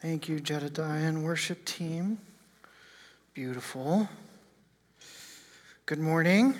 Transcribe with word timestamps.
Thank 0.00 0.30
you, 0.30 0.40
Jedediah 0.40 1.08
and 1.08 1.22
worship 1.22 1.62
team. 1.66 2.16
Beautiful. 3.34 4.08
Good 5.84 5.98
morning. 5.98 6.54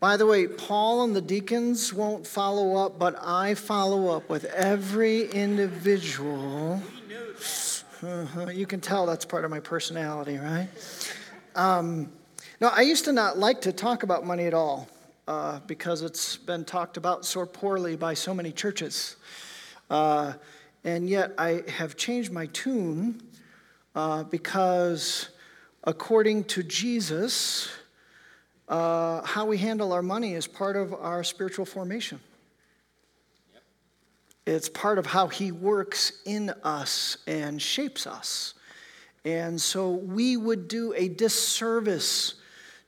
By 0.00 0.16
the 0.16 0.24
way, 0.24 0.46
Paul 0.46 1.04
and 1.04 1.14
the 1.14 1.20
deacons 1.20 1.92
won't 1.92 2.26
follow 2.26 2.82
up, 2.82 2.98
but 2.98 3.22
I 3.22 3.52
follow 3.52 4.16
up 4.16 4.30
with 4.30 4.46
every 4.46 5.28
individual. 5.28 6.80
Uh-huh. 8.02 8.48
You 8.48 8.64
can 8.64 8.80
tell 8.80 9.04
that's 9.04 9.26
part 9.26 9.44
of 9.44 9.50
my 9.50 9.60
personality, 9.60 10.38
right? 10.38 10.68
Um, 11.54 12.10
no, 12.62 12.68
I 12.68 12.80
used 12.80 13.04
to 13.04 13.12
not 13.12 13.36
like 13.36 13.60
to 13.60 13.74
talk 13.74 14.04
about 14.04 14.24
money 14.24 14.46
at 14.46 14.54
all 14.54 14.88
uh, 15.28 15.60
because 15.66 16.00
it's 16.00 16.34
been 16.34 16.64
talked 16.64 16.96
about 16.96 17.26
so 17.26 17.44
poorly 17.44 17.94
by 17.94 18.14
so 18.14 18.32
many 18.32 18.52
churches. 18.52 19.16
Uh, 19.90 20.32
and 20.84 21.08
yet 21.08 21.32
I 21.38 21.62
have 21.68 21.96
changed 21.96 22.32
my 22.32 22.46
tune 22.46 23.22
uh, 23.94 24.24
because, 24.24 25.28
according 25.84 26.44
to 26.44 26.62
Jesus, 26.62 27.70
uh, 28.68 29.22
how 29.22 29.46
we 29.46 29.58
handle 29.58 29.92
our 29.92 30.02
money 30.02 30.34
is 30.34 30.46
part 30.46 30.76
of 30.76 30.92
our 30.94 31.22
spiritual 31.22 31.66
formation. 31.66 32.18
Yep. 33.52 33.62
It's 34.46 34.68
part 34.68 34.98
of 34.98 35.06
how 35.06 35.28
He 35.28 35.52
works 35.52 36.12
in 36.24 36.50
us 36.64 37.18
and 37.26 37.60
shapes 37.60 38.06
us. 38.06 38.54
And 39.24 39.60
so 39.60 39.90
we 39.90 40.36
would 40.36 40.66
do 40.66 40.94
a 40.96 41.08
disservice 41.08 42.34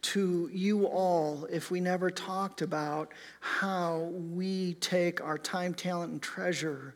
to 0.02 0.50
you 0.52 0.86
all 0.86 1.46
if 1.50 1.70
we 1.70 1.80
never 1.80 2.10
talked 2.10 2.60
about 2.60 3.12
how 3.40 4.10
we 4.12 4.74
take 4.74 5.22
our 5.22 5.38
time, 5.38 5.72
talent, 5.72 6.12
and 6.12 6.20
treasure 6.20 6.94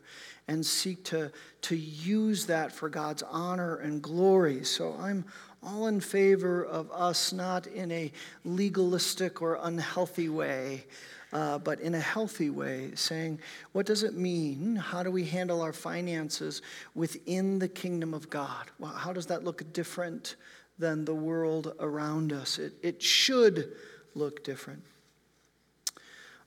and 0.49 0.65
seek 0.65 1.03
to, 1.03 1.31
to 1.61 1.75
use 1.75 2.47
that 2.47 2.71
for 2.71 2.89
God's 2.89 3.21
honor 3.21 3.75
and 3.75 4.01
glory. 4.01 4.63
So 4.63 4.95
I'm 4.99 5.23
all 5.61 5.85
in 5.85 6.01
favor 6.01 6.65
of 6.65 6.91
us 6.91 7.31
not 7.31 7.67
in 7.67 7.91
a 7.91 8.11
legalistic 8.43 9.43
or 9.43 9.59
unhealthy 9.61 10.27
way, 10.27 10.85
uh, 11.31 11.59
but 11.59 11.79
in 11.81 11.93
a 11.93 11.99
healthy 11.99 12.49
way, 12.49 12.89
saying, 12.95 13.39
what 13.73 13.85
does 13.85 14.01
it 14.01 14.15
mean? 14.15 14.75
How 14.75 15.03
do 15.03 15.11
we 15.11 15.23
handle 15.23 15.61
our 15.61 15.73
finances 15.73 16.63
within 16.95 17.59
the 17.59 17.67
kingdom 17.67 18.15
of 18.15 18.31
God? 18.31 18.71
Well, 18.79 18.91
how 18.91 19.13
does 19.13 19.27
that 19.27 19.43
look 19.43 19.71
different 19.71 20.35
than 20.79 21.05
the 21.05 21.13
world 21.13 21.75
around 21.79 22.33
us? 22.33 22.57
It, 22.57 22.73
it 22.81 23.03
should 23.03 23.73
look 24.15 24.43
different. 24.43 24.81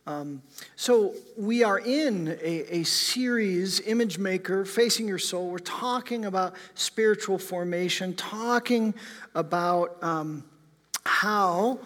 Um, 0.05 0.43
so, 0.75 1.15
we 1.37 1.63
are 1.63 1.79
in 1.79 2.37
a, 2.43 2.79
a, 2.79 2.83
series, 2.83 3.79
Image 3.83 4.19
Maker, 4.19 4.65
Facing 4.65 5.07
Your 5.07 5.21
Soul. 5.21 5.49
We're 5.49 5.59
talking 5.59 6.25
about 6.25 6.57
spiritual 6.75 7.39
formation, 7.39 8.13
talking 8.15 8.95
about 9.37 10.03
um, 10.03 10.43
how 11.05 11.79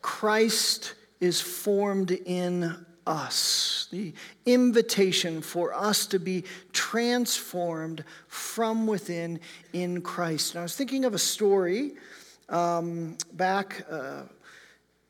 Christ 0.00 0.94
is 1.20 1.42
formed 1.42 2.12
in 2.12 2.74
us, 3.06 3.86
the 3.90 4.14
invitation 4.46 5.42
for 5.42 5.74
us 5.74 6.06
to 6.06 6.18
be 6.18 6.44
transformed 6.72 8.02
from 8.28 8.86
within 8.86 9.38
in 9.74 10.00
Christ. 10.00 10.54
And 10.54 10.60
I 10.60 10.62
was 10.62 10.74
thinking 10.74 11.04
of 11.04 11.12
a 11.12 11.18
story 11.18 11.96
um, 12.48 13.18
back. 13.34 13.84
Uh, 13.90 14.22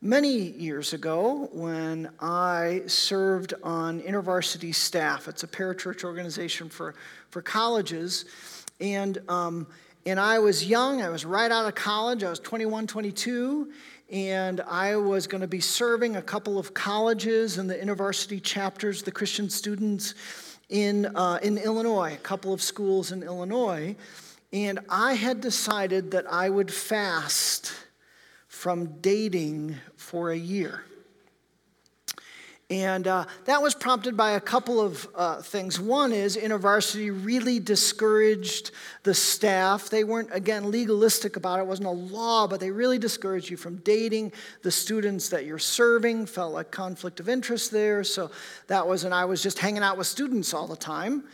Many 0.05 0.51
years 0.51 0.95
ago, 0.95 1.49
when 1.53 2.11
I 2.19 2.83
served 2.89 3.55
on 3.63 4.01
InterVarsity 4.01 4.75
staff, 4.75 5.29
it's 5.29 5.45
a 5.45 5.47
parachurch 5.47 6.03
organization 6.03 6.69
for, 6.69 6.97
for 7.31 7.41
colleges, 7.41 8.25
and, 8.81 9.19
um, 9.29 9.65
and 10.05 10.19
I 10.19 10.41
was 10.41 10.67
young, 10.67 11.03
I 11.03 11.09
was 11.09 11.25
right 11.25 11.53
out 11.53 11.67
of 11.67 11.77
college, 11.77 12.25
I 12.25 12.31
was 12.31 12.41
21, 12.41 12.89
22, 12.89 13.71
and 14.11 14.61
I 14.63 14.97
was 14.97 15.29
going 15.29 15.43
to 15.43 15.47
be 15.47 15.61
serving 15.61 16.17
a 16.17 16.23
couple 16.23 16.59
of 16.59 16.75
colleges 16.75 17.59
and 17.59 17.71
the 17.71 17.77
InterVarsity 17.77 18.43
chapters, 18.43 19.05
the 19.05 19.13
Christian 19.13 19.49
students 19.49 20.17
in, 20.69 21.15
uh, 21.15 21.39
in 21.45 21.59
Illinois, 21.59 22.15
a 22.15 22.25
couple 22.25 22.53
of 22.53 22.61
schools 22.61 23.13
in 23.13 23.23
Illinois, 23.23 23.95
and 24.53 24.81
I 24.89 25.13
had 25.13 25.41
decided 25.41 26.11
that 26.11 26.27
I 26.29 26.51
would 26.51 26.73
fast 26.73 27.73
from 28.53 29.01
dating 29.01 29.75
for 30.13 30.31
a 30.31 30.37
year. 30.37 30.85
And 32.69 33.07
uh, 33.07 33.25
that 33.47 33.63
was 33.63 33.75
prompted 33.75 34.15
by 34.15 34.33
a 34.33 34.41
couple 34.41 34.79
of 34.79 35.09
uh, 35.15 35.41
things. 35.41 35.81
One 35.81 36.13
is 36.13 36.37
InterVarsity 36.37 37.25
really 37.25 37.59
discouraged 37.61 38.73
the 39.05 39.15
staff. 39.15 39.89
They 39.89 40.05
weren't, 40.05 40.29
again, 40.33 40.71
legalistic 40.71 41.37
about 41.37 41.59
it. 41.59 41.63
It 41.63 41.67
wasn't 41.67 41.89
a 41.89 41.93
law, 41.93 42.47
but 42.47 42.61
they 42.61 42.71
really 42.71 42.99
discouraged 42.99 43.49
you 43.49 43.57
from 43.57 43.77
dating 43.77 44.33
the 44.63 44.71
students 44.71 45.31
that 45.31 45.47
you're 45.47 45.59
serving. 45.59 46.27
Felt 46.27 46.53
like 46.53 46.71
conflict 46.71 47.19
of 47.19 47.31
interest 47.31 47.71
there. 47.71 48.05
So 48.05 48.31
that 48.67 48.87
was, 48.87 49.05
and 49.05 49.15
I 49.15 49.25
was 49.25 49.43
just 49.43 49.59
hanging 49.59 49.83
out 49.83 49.97
with 49.97 50.07
students 50.07 50.53
all 50.53 50.67
the 50.67 50.77
time. 50.77 51.25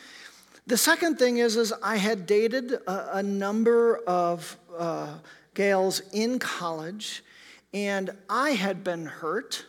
The 0.69 0.77
second 0.77 1.19
thing 1.19 1.39
is, 1.39 1.57
is 1.57 1.73
I 1.83 1.97
had 1.97 2.27
dated 2.27 2.73
a, 2.73 3.19
a 3.19 3.23
number 3.25 3.99
of 4.07 4.57
uh, 4.77 5.15
gals 5.55 6.01
in 6.13 6.39
college, 6.39 7.25
and 7.87 8.11
I 8.29 8.51
had 8.51 8.83
been 8.83 9.07
hurt, 9.07 9.65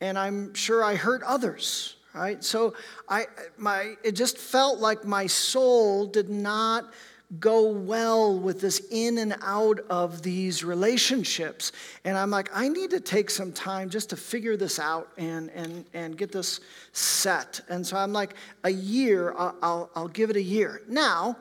and 0.00 0.18
I'm 0.18 0.52
sure 0.54 0.82
I 0.82 0.96
hurt 0.96 1.22
others, 1.22 1.94
right? 2.12 2.42
So 2.42 2.74
I, 3.08 3.26
my, 3.56 3.94
it 4.02 4.12
just 4.12 4.36
felt 4.36 4.80
like 4.80 5.04
my 5.04 5.28
soul 5.28 6.06
did 6.06 6.28
not 6.28 6.92
go 7.38 7.70
well 7.70 8.36
with 8.36 8.60
this 8.60 8.82
in 8.90 9.18
and 9.18 9.36
out 9.42 9.78
of 9.88 10.22
these 10.22 10.64
relationships. 10.64 11.70
And 12.04 12.18
I'm 12.18 12.30
like, 12.30 12.50
I 12.52 12.68
need 12.68 12.90
to 12.90 12.98
take 12.98 13.30
some 13.30 13.52
time 13.52 13.88
just 13.88 14.10
to 14.10 14.16
figure 14.16 14.56
this 14.56 14.80
out 14.80 15.12
and, 15.16 15.50
and, 15.50 15.84
and 15.94 16.18
get 16.18 16.32
this 16.32 16.58
set. 16.92 17.60
And 17.68 17.86
so 17.86 17.96
I'm 17.96 18.12
like, 18.12 18.34
a 18.64 18.70
year, 18.70 19.32
I'll, 19.38 19.54
I'll, 19.62 19.90
I'll 19.94 20.08
give 20.08 20.30
it 20.30 20.36
a 20.36 20.42
year. 20.42 20.82
Now, 20.88 21.36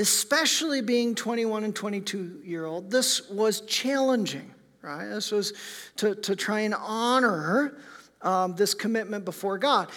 especially 0.00 0.80
being 0.80 1.14
21 1.14 1.64
and 1.64 1.76
22 1.76 2.40
year 2.44 2.64
old, 2.64 2.90
this 2.90 3.28
was 3.28 3.60
challenging, 3.62 4.52
right? 4.82 5.06
This 5.08 5.30
was 5.30 5.52
to, 5.96 6.14
to 6.16 6.34
try 6.34 6.60
and 6.60 6.74
honor 6.74 7.76
um, 8.22 8.56
this 8.56 8.74
commitment 8.74 9.24
before 9.24 9.58
God. 9.58 9.90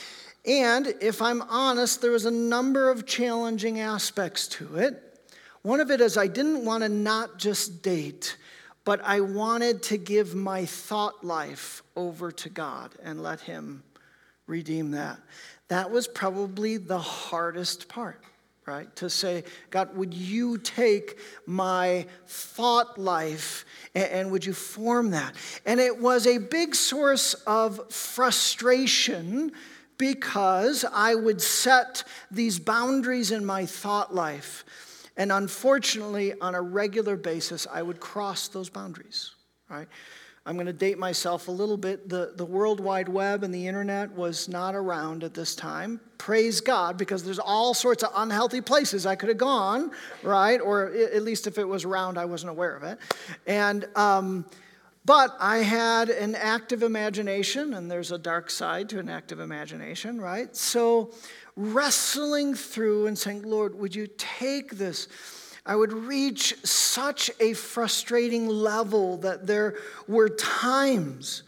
And 0.45 0.93
if 1.01 1.21
I'm 1.21 1.41
honest, 1.43 2.01
there 2.01 2.11
was 2.11 2.25
a 2.25 2.31
number 2.31 2.89
of 2.89 3.05
challenging 3.05 3.79
aspects 3.79 4.47
to 4.49 4.75
it. 4.75 5.01
One 5.61 5.79
of 5.79 5.89
it 5.89 6.01
is 6.01 6.17
I 6.17 6.27
didn't 6.27 6.65
want 6.65 6.83
to 6.83 6.89
not 6.89 7.39
just 7.39 7.81
date, 7.81 8.35
but 8.83 8.99
I 9.05 9.21
wanted 9.21 9.81
to 9.83 9.97
give 9.97 10.35
my 10.35 10.65
thought 10.65 11.23
life 11.23 11.81
over 11.95 12.29
to 12.33 12.49
God 12.49 12.91
and 13.01 13.23
let 13.23 13.39
Him 13.39 13.83
redeem 14.45 14.91
that. 14.91 15.19
That 15.69 15.89
was 15.89 16.09
probably 16.09 16.75
the 16.75 16.99
hardest 16.99 17.87
part 17.87 18.21
right? 18.65 18.93
To 18.97 19.09
say, 19.09 19.43
God, 19.69 19.95
would 19.97 20.13
you 20.13 20.57
take 20.57 21.19
my 21.45 22.05
thought 22.27 22.97
life 22.97 23.65
and, 23.93 24.05
and, 24.05 24.31
would 24.31 24.45
you 24.45 24.53
form 24.53 25.11
that? 25.11 25.35
And 25.65 25.79
it 25.79 25.99
was 25.99 26.25
a 26.27 26.37
big 26.37 26.75
source 26.75 27.33
of 27.45 27.91
frustration 27.91 29.51
because 29.97 30.85
I 30.91 31.15
would 31.15 31.41
set 31.41 32.03
these 32.31 32.59
boundaries 32.59 33.31
in 33.31 33.45
my 33.45 33.65
thought 33.65 34.13
life. 34.13 34.65
And 35.15 35.31
unfortunately, 35.31 36.33
on 36.41 36.55
a 36.55 36.61
regular 36.61 37.15
basis, 37.15 37.67
I 37.71 37.81
would 37.81 37.99
cross 37.99 38.47
those 38.47 38.69
boundaries, 38.69 39.31
right? 39.69 39.87
I'm 40.45 40.55
going 40.55 40.67
to 40.67 40.73
date 40.73 40.97
myself 40.97 41.47
a 41.47 41.51
little 41.51 41.77
bit. 41.77 42.09
The, 42.09 42.33
the 42.35 42.43
World 42.43 42.81
Wide 42.81 43.07
Web 43.07 43.43
and 43.43 43.53
the 43.53 43.65
internet 43.65 44.11
was 44.11 44.49
not 44.49 44.75
around 44.75 45.23
at 45.23 45.33
this 45.33 45.55
time. 45.55 46.01
Praise 46.17 46.59
God, 46.59 46.97
because 46.97 47.23
there's 47.23 47.39
all 47.39 47.73
sorts 47.73 48.03
of 48.03 48.11
unhealthy 48.13 48.59
places 48.59 49.05
I 49.05 49.15
could 49.15 49.29
have 49.29 49.37
gone, 49.37 49.91
right? 50.21 50.59
Or 50.59 50.91
at 50.93 51.23
least 51.23 51.47
if 51.47 51.57
it 51.57 51.63
was 51.63 51.85
around, 51.85 52.17
I 52.17 52.25
wasn't 52.25 52.49
aware 52.49 52.75
of 52.75 52.83
it. 52.83 52.99
And, 53.47 53.87
um, 53.95 54.45
but 55.05 55.35
I 55.39 55.59
had 55.59 56.09
an 56.09 56.35
active 56.35 56.83
imagination, 56.83 57.73
and 57.73 57.89
there's 57.89 58.11
a 58.11 58.17
dark 58.17 58.49
side 58.49 58.89
to 58.89 58.99
an 58.99 59.07
active 59.09 59.39
imagination, 59.39 60.19
right? 60.19 60.53
So 60.55 61.13
wrestling 61.55 62.53
through 62.53 63.07
and 63.07 63.17
saying, 63.17 63.43
Lord, 63.43 63.75
would 63.75 63.95
you 63.95 64.07
take 64.17 64.71
this? 64.71 65.07
I 65.65 65.75
would 65.75 65.93
reach 65.93 66.55
such 66.65 67.31
a 67.39 67.53
frustrating 67.53 68.47
level 68.47 69.17
that 69.17 69.47
there 69.47 69.75
were 70.07 70.29
times 70.29 71.43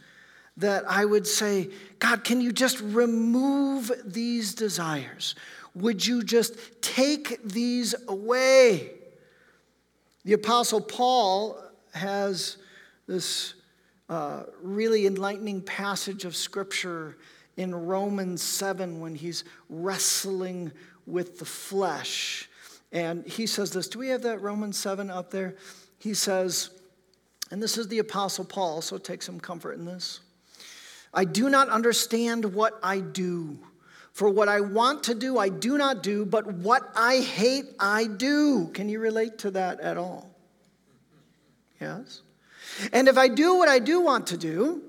that 0.56 0.84
I 0.88 1.04
would 1.04 1.26
say, 1.26 1.70
God, 1.98 2.24
can 2.24 2.40
you 2.40 2.50
just 2.50 2.80
remove 2.80 3.92
these 4.04 4.54
desires? 4.54 5.34
Would 5.74 6.06
you 6.06 6.22
just 6.22 6.56
take 6.80 7.42
these 7.42 7.94
away? 8.08 8.92
The 10.24 10.32
Apostle 10.32 10.80
Paul 10.80 11.60
has 11.92 12.56
this 13.06 13.54
uh, 14.08 14.44
really 14.62 15.06
enlightening 15.06 15.60
passage 15.60 16.24
of 16.24 16.34
Scripture 16.34 17.18
in 17.56 17.74
Romans 17.74 18.42
7 18.42 19.00
when 19.00 19.14
he's 19.14 19.44
wrestling 19.68 20.72
with 21.06 21.38
the 21.38 21.44
flesh. 21.44 22.48
And 22.92 23.26
he 23.26 23.46
says 23.46 23.72
this. 23.72 23.88
Do 23.88 23.98
we 23.98 24.08
have 24.08 24.22
that 24.22 24.40
Romans 24.40 24.78
7 24.78 25.10
up 25.10 25.30
there? 25.30 25.56
He 25.98 26.14
says, 26.14 26.70
and 27.50 27.62
this 27.62 27.78
is 27.78 27.88
the 27.88 27.98
Apostle 27.98 28.44
Paul, 28.44 28.82
so 28.82 28.98
take 28.98 29.22
some 29.22 29.40
comfort 29.40 29.74
in 29.74 29.84
this. 29.84 30.20
I 31.12 31.24
do 31.24 31.48
not 31.48 31.68
understand 31.68 32.44
what 32.44 32.78
I 32.82 33.00
do. 33.00 33.58
For 34.12 34.30
what 34.30 34.48
I 34.48 34.60
want 34.60 35.04
to 35.04 35.14
do, 35.14 35.38
I 35.38 35.50
do 35.50 35.76
not 35.76 36.02
do, 36.02 36.24
but 36.24 36.46
what 36.46 36.90
I 36.96 37.18
hate, 37.20 37.66
I 37.78 38.06
do. 38.06 38.70
Can 38.72 38.88
you 38.88 38.98
relate 38.98 39.38
to 39.38 39.50
that 39.50 39.78
at 39.80 39.98
all? 39.98 40.30
Yes? 41.80 42.22
And 42.92 43.08
if 43.08 43.18
I 43.18 43.28
do 43.28 43.56
what 43.56 43.68
I 43.68 43.78
do 43.78 44.00
want 44.00 44.28
to 44.28 44.38
do, 44.38 44.82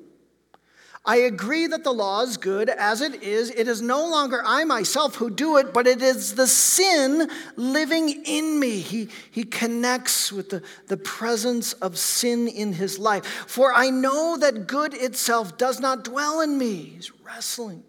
I 1.08 1.16
agree 1.20 1.68
that 1.68 1.86
the 1.86 1.94
law 1.94 2.22
is 2.22 2.36
good 2.36 2.70
as 2.70 3.00
it 3.00 3.24
is. 3.24 3.50
It 3.50 3.70
is 3.70 3.82
no 3.82 4.06
longer 4.10 4.44
I 4.46 4.66
myself 4.66 5.16
who 5.16 5.30
do 5.30 5.56
it, 5.56 5.74
but 5.74 5.88
it 5.88 6.02
is 6.02 6.36
the 6.36 6.48
sin 6.48 7.30
living 7.56 8.10
in 8.26 8.60
me. 8.60 8.80
He, 8.82 9.08
he 9.32 9.46
connects 9.46 10.34
with 10.34 10.50
the, 10.50 10.62
the 10.88 10.98
presence 10.98 11.72
of 11.74 11.98
sin 11.98 12.50
in 12.50 12.74
his 12.74 13.00
life. 13.00 13.26
For 13.26 13.74
I 13.74 13.90
know 13.90 14.36
that 14.36 14.68
good 14.68 14.94
itself 14.94 15.58
does 15.58 15.80
not 15.80 16.04
dwell 16.04 16.42
in 16.42 16.58
me. 16.58 16.76
He's 16.76 17.14
wrestling 17.24 17.86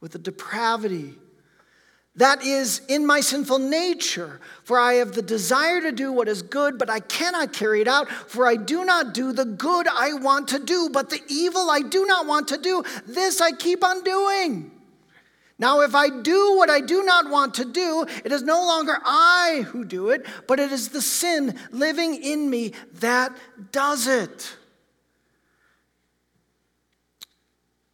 with 0.00 0.12
the 0.12 0.18
depravity 0.20 1.18
that 2.20 2.44
is 2.44 2.82
in 2.86 3.06
my 3.06 3.22
sinful 3.22 3.58
nature. 3.58 4.40
For 4.64 4.78
I 4.78 4.94
have 4.94 5.12
the 5.12 5.22
desire 5.22 5.80
to 5.80 5.90
do 5.90 6.12
what 6.12 6.28
is 6.28 6.42
good, 6.42 6.78
but 6.78 6.90
I 6.90 7.00
cannot 7.00 7.54
carry 7.54 7.80
it 7.80 7.88
out. 7.88 8.10
For 8.10 8.46
I 8.46 8.56
do 8.56 8.84
not 8.84 9.14
do 9.14 9.32
the 9.32 9.46
good 9.46 9.88
I 9.88 10.12
want 10.12 10.48
to 10.48 10.58
do, 10.58 10.90
but 10.92 11.08
the 11.08 11.22
evil 11.28 11.70
I 11.70 11.80
do 11.80 12.04
not 12.04 12.26
want 12.26 12.48
to 12.48 12.58
do, 12.58 12.84
this 13.06 13.40
I 13.40 13.52
keep 13.52 13.82
on 13.82 14.04
doing. 14.04 14.70
Now, 15.58 15.80
if 15.80 15.94
I 15.94 16.10
do 16.10 16.56
what 16.58 16.68
I 16.68 16.82
do 16.82 17.02
not 17.04 17.30
want 17.30 17.54
to 17.54 17.64
do, 17.64 18.04
it 18.22 18.32
is 18.32 18.42
no 18.42 18.66
longer 18.66 18.98
I 19.02 19.64
who 19.68 19.86
do 19.86 20.10
it, 20.10 20.26
but 20.46 20.60
it 20.60 20.72
is 20.72 20.90
the 20.90 21.00
sin 21.00 21.58
living 21.70 22.22
in 22.22 22.50
me 22.50 22.74
that 22.96 23.34
does 23.72 24.06
it. 24.06 24.56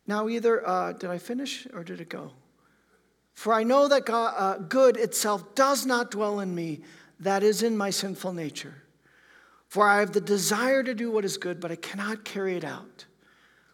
Now, 0.05 0.29
either, 0.29 0.67
uh, 0.67 0.95
did 0.95 1.11
I 1.11 1.19
finish 1.19 1.69
or 1.73 1.85
did 1.85 2.01
it 2.01 2.09
go? 2.09 2.33
For 3.37 3.53
I 3.53 3.65
know 3.65 3.87
that 3.87 4.07
God, 4.07 4.35
uh, 4.37 4.59
good 4.59 4.97
itself 4.97 5.55
does 5.55 5.85
not 5.85 6.11
dwell 6.11 6.41
in 6.41 6.55
me, 6.55 6.81
that 7.21 7.43
is 7.43 7.63
in 7.63 7.77
my 7.77 7.91
sinful 7.91 8.33
nature. 8.33 8.83
For 9.69 9.87
I 9.87 10.01
have 10.01 10.13
the 10.13 10.23
desire 10.23 10.83
to 10.83 10.95
do 10.95 11.11
what 11.11 11.25
is 11.25 11.37
good, 11.37 11.61
but 11.61 11.71
I 11.71 11.77
cannot 11.77 12.25
carry 12.25 12.57
it 12.57 12.65
out. 12.65 13.05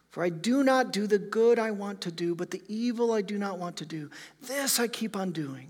For 0.09 0.21
I 0.21 0.29
do 0.29 0.63
not 0.63 0.91
do 0.91 1.07
the 1.07 1.17
good 1.17 1.59
I 1.59 1.71
want 1.71 2.01
to 2.01 2.11
do, 2.11 2.35
but 2.35 2.51
the 2.51 2.61
evil 2.67 3.13
I 3.13 3.21
do 3.21 3.37
not 3.37 3.57
want 3.57 3.77
to 3.77 3.85
do. 3.85 4.11
This 4.41 4.81
I 4.81 4.87
keep 4.89 5.15
on 5.15 5.31
doing. 5.31 5.69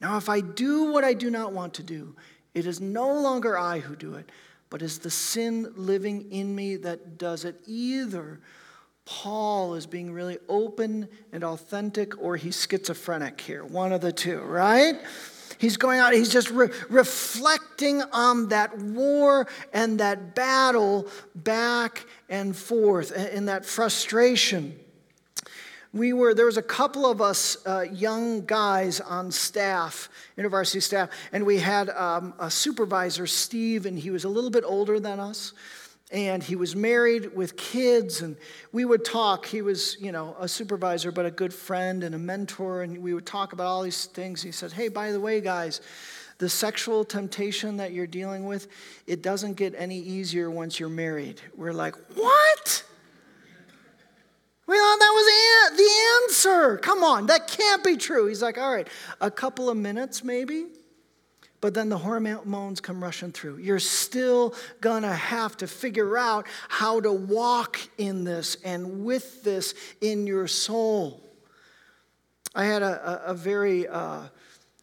Now, 0.00 0.16
if 0.16 0.30
I 0.30 0.40
do 0.40 0.90
what 0.90 1.04
I 1.04 1.12
do 1.12 1.30
not 1.30 1.52
want 1.52 1.74
to 1.74 1.82
do, 1.82 2.16
it 2.54 2.64
is 2.64 2.80
no 2.80 3.12
longer 3.12 3.58
I 3.58 3.80
who 3.80 3.94
do 3.94 4.14
it, 4.14 4.32
but 4.70 4.80
is 4.80 4.98
the 4.98 5.10
sin 5.10 5.70
living 5.76 6.32
in 6.32 6.54
me 6.54 6.76
that 6.76 7.18
does 7.18 7.44
it. 7.44 7.60
Either 7.66 8.40
Paul 9.04 9.74
is 9.74 9.86
being 9.86 10.12
really 10.12 10.38
open 10.48 11.08
and 11.32 11.42
authentic, 11.42 12.20
or 12.22 12.36
he's 12.36 12.66
schizophrenic 12.68 13.40
here. 13.40 13.64
One 13.64 13.92
of 13.92 14.00
the 14.00 14.12
two, 14.12 14.40
right? 14.40 15.00
He's 15.58 15.76
going 15.76 16.00
out, 16.00 16.14
he's 16.14 16.32
just 16.32 16.50
re- 16.50 16.70
reflecting 16.88 18.00
on 18.00 18.48
that 18.48 18.78
war 18.78 19.46
and 19.74 20.00
that 20.00 20.34
battle 20.34 21.06
back 21.34 22.06
and 22.30 22.56
forth 22.56 23.10
and 23.10 23.48
that 23.48 23.66
frustration. 23.66 24.78
We 25.92 26.12
were, 26.12 26.34
there 26.34 26.46
was 26.46 26.56
a 26.56 26.62
couple 26.62 27.04
of 27.04 27.20
us 27.20 27.58
uh, 27.66 27.84
young 27.92 28.46
guys 28.46 29.00
on 29.00 29.32
staff, 29.32 30.08
university 30.36 30.80
staff, 30.80 31.10
and 31.32 31.44
we 31.44 31.58
had 31.58 31.90
um, 31.90 32.32
a 32.38 32.48
supervisor, 32.48 33.26
Steve, 33.26 33.86
and 33.86 33.98
he 33.98 34.10
was 34.10 34.24
a 34.24 34.28
little 34.28 34.50
bit 34.50 34.62
older 34.64 35.00
than 35.00 35.18
us 35.18 35.52
and 36.10 36.42
he 36.42 36.56
was 36.56 36.74
married 36.74 37.34
with 37.36 37.56
kids 37.56 38.20
and 38.20 38.36
we 38.72 38.84
would 38.84 39.04
talk. 39.04 39.46
He 39.46 39.62
was 39.62 39.96
you 40.00 40.12
know 40.12 40.36
a 40.38 40.48
supervisor 40.48 41.12
but 41.12 41.26
a 41.26 41.30
good 41.30 41.54
friend 41.54 42.02
and 42.02 42.14
a 42.14 42.18
mentor 42.18 42.82
and 42.82 42.98
we 42.98 43.14
would 43.14 43.26
talk 43.26 43.52
about 43.52 43.66
all 43.66 43.82
these 43.82 44.06
things. 44.06 44.42
He 44.42 44.52
said 44.52 44.72
hey 44.72 44.88
by 44.88 45.12
the 45.12 45.20
way 45.20 45.40
guys 45.40 45.80
the 46.38 46.48
sexual 46.48 47.04
temptation 47.04 47.76
that 47.76 47.92
you're 47.92 48.06
dealing 48.06 48.46
with 48.46 48.68
it 49.06 49.22
doesn't 49.22 49.54
get 49.54 49.74
any 49.76 49.98
easier 49.98 50.50
once 50.50 50.80
you're 50.80 50.88
married. 50.88 51.40
We're 51.56 51.72
like 51.72 51.94
what? 52.14 52.84
We 54.66 54.76
thought 54.76 54.98
that 55.00 55.12
was 55.12 55.76
the 55.76 56.44
answer. 56.44 56.76
Come 56.78 57.04
on 57.04 57.26
that 57.26 57.46
can't 57.46 57.84
be 57.84 57.96
true. 57.96 58.26
He's 58.26 58.42
like 58.42 58.58
all 58.58 58.72
right 58.72 58.88
a 59.20 59.30
couple 59.30 59.70
of 59.70 59.76
minutes 59.76 60.24
maybe 60.24 60.66
but 61.60 61.74
then 61.74 61.88
the 61.88 61.98
hormones 61.98 62.80
come 62.80 63.02
rushing 63.02 63.32
through. 63.32 63.58
You're 63.58 63.78
still 63.78 64.54
gonna 64.80 65.14
have 65.14 65.56
to 65.58 65.66
figure 65.66 66.16
out 66.16 66.46
how 66.68 67.00
to 67.00 67.12
walk 67.12 67.78
in 67.98 68.24
this 68.24 68.56
and 68.64 69.04
with 69.04 69.42
this 69.44 69.74
in 70.00 70.26
your 70.26 70.46
soul. 70.46 71.22
I 72.54 72.64
had 72.64 72.82
a, 72.82 73.28
a, 73.28 73.30
a 73.30 73.34
very 73.34 73.86
uh, 73.86 74.22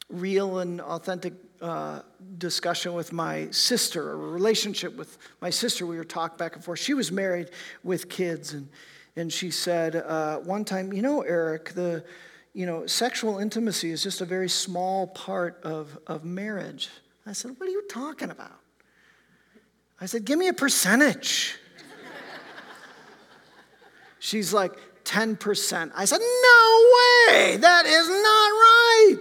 real 0.10 0.60
and 0.60 0.80
authentic 0.80 1.34
uh, 1.62 2.02
discussion 2.38 2.94
with 2.94 3.12
my 3.12 3.50
sister, 3.50 4.12
a 4.12 4.16
relationship 4.16 4.96
with 4.96 5.18
my 5.42 5.50
sister. 5.50 5.86
We 5.86 5.98
were 5.98 6.06
talking 6.06 6.38
back 6.38 6.56
and 6.56 6.64
forth. 6.64 6.80
She 6.80 6.94
was 6.94 7.12
married 7.12 7.50
with 7.84 8.10
kids, 8.10 8.54
and, 8.54 8.70
and 9.16 9.34
she 9.34 9.52
said 9.52 9.96
uh, 9.96 10.38
one 10.38 10.64
time, 10.64 10.94
You 10.94 11.02
know, 11.02 11.22
Eric, 11.22 11.74
the 11.74 12.04
you 12.54 12.66
know, 12.66 12.88
sexual 12.88 13.38
intimacy 13.40 13.92
is 13.92 14.02
just 14.02 14.22
a 14.22 14.26
very 14.26 14.50
small 14.50 15.08
part 15.08 15.60
of, 15.64 15.98
of 16.08 16.26
marriage. 16.26 16.90
I 17.26 17.34
said, 17.34 17.52
What 17.58 17.68
are 17.68 17.72
you 17.72 17.84
talking 17.90 18.30
about? 18.32 18.60
I 20.00 20.06
said, 20.06 20.26
Give 20.26 20.40
me 20.40 20.48
a 20.48 20.54
percentage. 20.54 21.56
She's 24.20 24.54
like, 24.54 24.74
10%. 25.04 25.92
I 25.96 26.06
said, 26.06 26.20
No 26.20 26.92
way, 26.98 27.58
that 27.58 27.86
is 27.86 28.10
not 28.10 28.16
right. 28.16 29.18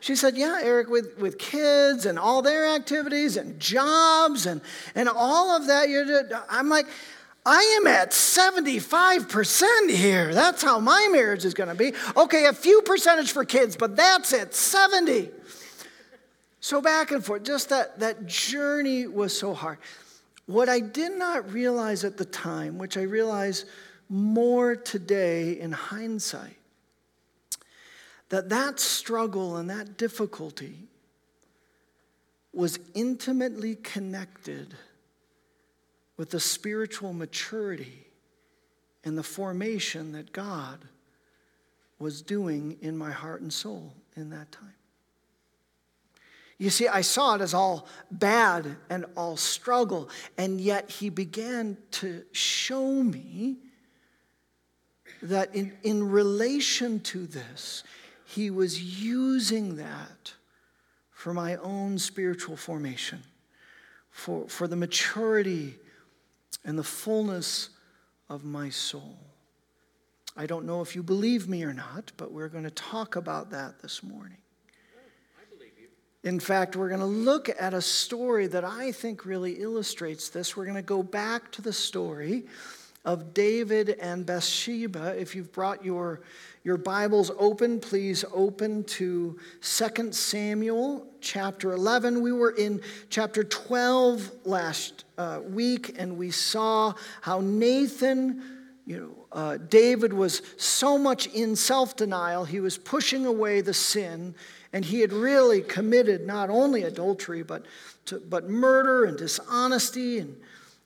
She 0.00 0.16
said, 0.16 0.36
Yeah, 0.36 0.60
Eric, 0.62 0.88
with, 0.88 1.18
with 1.18 1.38
kids 1.38 2.06
and 2.06 2.18
all 2.18 2.42
their 2.42 2.66
activities 2.66 3.36
and 3.36 3.60
jobs 3.60 4.46
and, 4.46 4.60
and 4.94 5.08
all 5.08 5.56
of 5.56 5.66
that, 5.68 5.88
you're, 5.88 6.28
I'm 6.48 6.68
like, 6.68 6.86
I 7.44 7.78
am 7.80 7.86
at 7.86 8.10
75% 8.10 9.90
here. 9.90 10.34
That's 10.34 10.62
how 10.62 10.78
my 10.78 11.08
marriage 11.10 11.44
is 11.44 11.54
going 11.54 11.70
to 11.70 11.74
be. 11.74 11.94
Okay, 12.16 12.46
a 12.46 12.52
few 12.52 12.82
percentage 12.82 13.32
for 13.32 13.44
kids, 13.44 13.76
but 13.76 13.96
that's 13.96 14.32
at 14.34 14.54
70. 14.54 15.30
So 16.60 16.82
back 16.82 17.10
and 17.10 17.24
forth, 17.24 17.42
just 17.42 17.70
that, 17.70 17.98
that 18.00 18.26
journey 18.26 19.06
was 19.06 19.36
so 19.36 19.54
hard. 19.54 19.78
What 20.44 20.68
I 20.68 20.80
did 20.80 21.12
not 21.12 21.50
realize 21.52 22.04
at 22.04 22.18
the 22.18 22.24
time, 22.26 22.76
which 22.76 22.98
I 22.98 23.02
realize 23.02 23.64
more 24.10 24.76
today 24.76 25.58
in 25.58 25.72
hindsight, 25.72 26.56
that 28.28 28.50
that 28.50 28.78
struggle 28.78 29.56
and 29.56 29.70
that 29.70 29.96
difficulty 29.96 30.88
was 32.52 32.78
intimately 32.94 33.76
connected 33.76 34.74
with 36.20 36.28
the 36.28 36.38
spiritual 36.38 37.14
maturity 37.14 38.06
and 39.04 39.16
the 39.16 39.22
formation 39.22 40.12
that 40.12 40.30
God 40.34 40.78
was 41.98 42.20
doing 42.20 42.76
in 42.82 42.94
my 42.94 43.10
heart 43.10 43.40
and 43.40 43.50
soul 43.50 43.94
in 44.14 44.28
that 44.28 44.52
time. 44.52 44.74
You 46.58 46.68
see, 46.68 46.86
I 46.86 47.00
saw 47.00 47.36
it 47.36 47.40
as 47.40 47.54
all 47.54 47.88
bad 48.10 48.76
and 48.90 49.06
all 49.16 49.38
struggle, 49.38 50.10
and 50.36 50.60
yet 50.60 50.90
he 50.90 51.08
began 51.08 51.78
to 51.92 52.22
show 52.32 53.02
me 53.02 53.56
that 55.22 55.54
in, 55.54 55.72
in 55.82 56.10
relation 56.10 57.00
to 57.00 57.26
this, 57.26 57.82
he 58.26 58.50
was 58.50 59.02
using 59.02 59.76
that 59.76 60.34
for 61.12 61.32
my 61.32 61.56
own 61.56 61.98
spiritual 61.98 62.58
formation, 62.58 63.22
for, 64.10 64.46
for 64.50 64.68
the 64.68 64.76
maturity 64.76 65.78
and 66.64 66.78
the 66.78 66.84
fullness 66.84 67.70
of 68.28 68.44
my 68.44 68.70
soul. 68.70 69.18
I 70.36 70.46
don't 70.46 70.64
know 70.64 70.80
if 70.80 70.94
you 70.94 71.02
believe 71.02 71.48
me 71.48 71.64
or 71.64 71.72
not, 71.72 72.12
but 72.16 72.32
we're 72.32 72.48
going 72.48 72.64
to 72.64 72.70
talk 72.70 73.16
about 73.16 73.50
that 73.50 73.80
this 73.82 74.02
morning. 74.02 74.36
In 76.22 76.38
fact, 76.38 76.76
we're 76.76 76.88
going 76.88 77.00
to 77.00 77.06
look 77.06 77.48
at 77.48 77.72
a 77.72 77.80
story 77.80 78.46
that 78.48 78.64
I 78.64 78.92
think 78.92 79.24
really 79.24 79.54
illustrates 79.54 80.28
this. 80.28 80.56
We're 80.56 80.66
going 80.66 80.76
to 80.76 80.82
go 80.82 81.02
back 81.02 81.50
to 81.52 81.62
the 81.62 81.72
story 81.72 82.44
of 83.04 83.32
David 83.32 83.90
and 84.00 84.26
Bathsheba. 84.26 85.18
If 85.18 85.34
you've 85.34 85.52
brought 85.52 85.84
your, 85.84 86.20
your 86.64 86.76
Bibles 86.76 87.30
open, 87.38 87.80
please 87.80 88.24
open 88.32 88.84
to 88.84 89.38
2 89.62 90.12
Samuel 90.12 91.06
chapter 91.20 91.72
11. 91.72 92.20
We 92.20 92.32
were 92.32 92.50
in 92.50 92.82
chapter 93.08 93.42
12 93.42 94.30
last 94.44 95.04
uh, 95.16 95.40
week, 95.48 95.94
and 95.98 96.18
we 96.18 96.30
saw 96.30 96.92
how 97.22 97.40
Nathan 97.40 98.42
you 98.86 98.98
know, 98.98 99.26
uh, 99.30 99.56
David 99.56 100.12
was 100.12 100.42
so 100.56 100.98
much 100.98 101.28
in 101.28 101.54
self 101.54 101.96
denial, 101.96 102.44
he 102.44 102.58
was 102.58 102.76
pushing 102.76 103.24
away 103.24 103.60
the 103.60 103.72
sin, 103.72 104.34
and 104.72 104.84
he 104.84 105.00
had 105.00 105.12
really 105.12 105.62
committed 105.62 106.26
not 106.26 106.50
only 106.50 106.82
adultery, 106.82 107.44
but, 107.44 107.66
to, 108.06 108.18
but 108.18 108.50
murder 108.50 109.04
and 109.04 109.16
dishonesty 109.16 110.18
and 110.18 110.36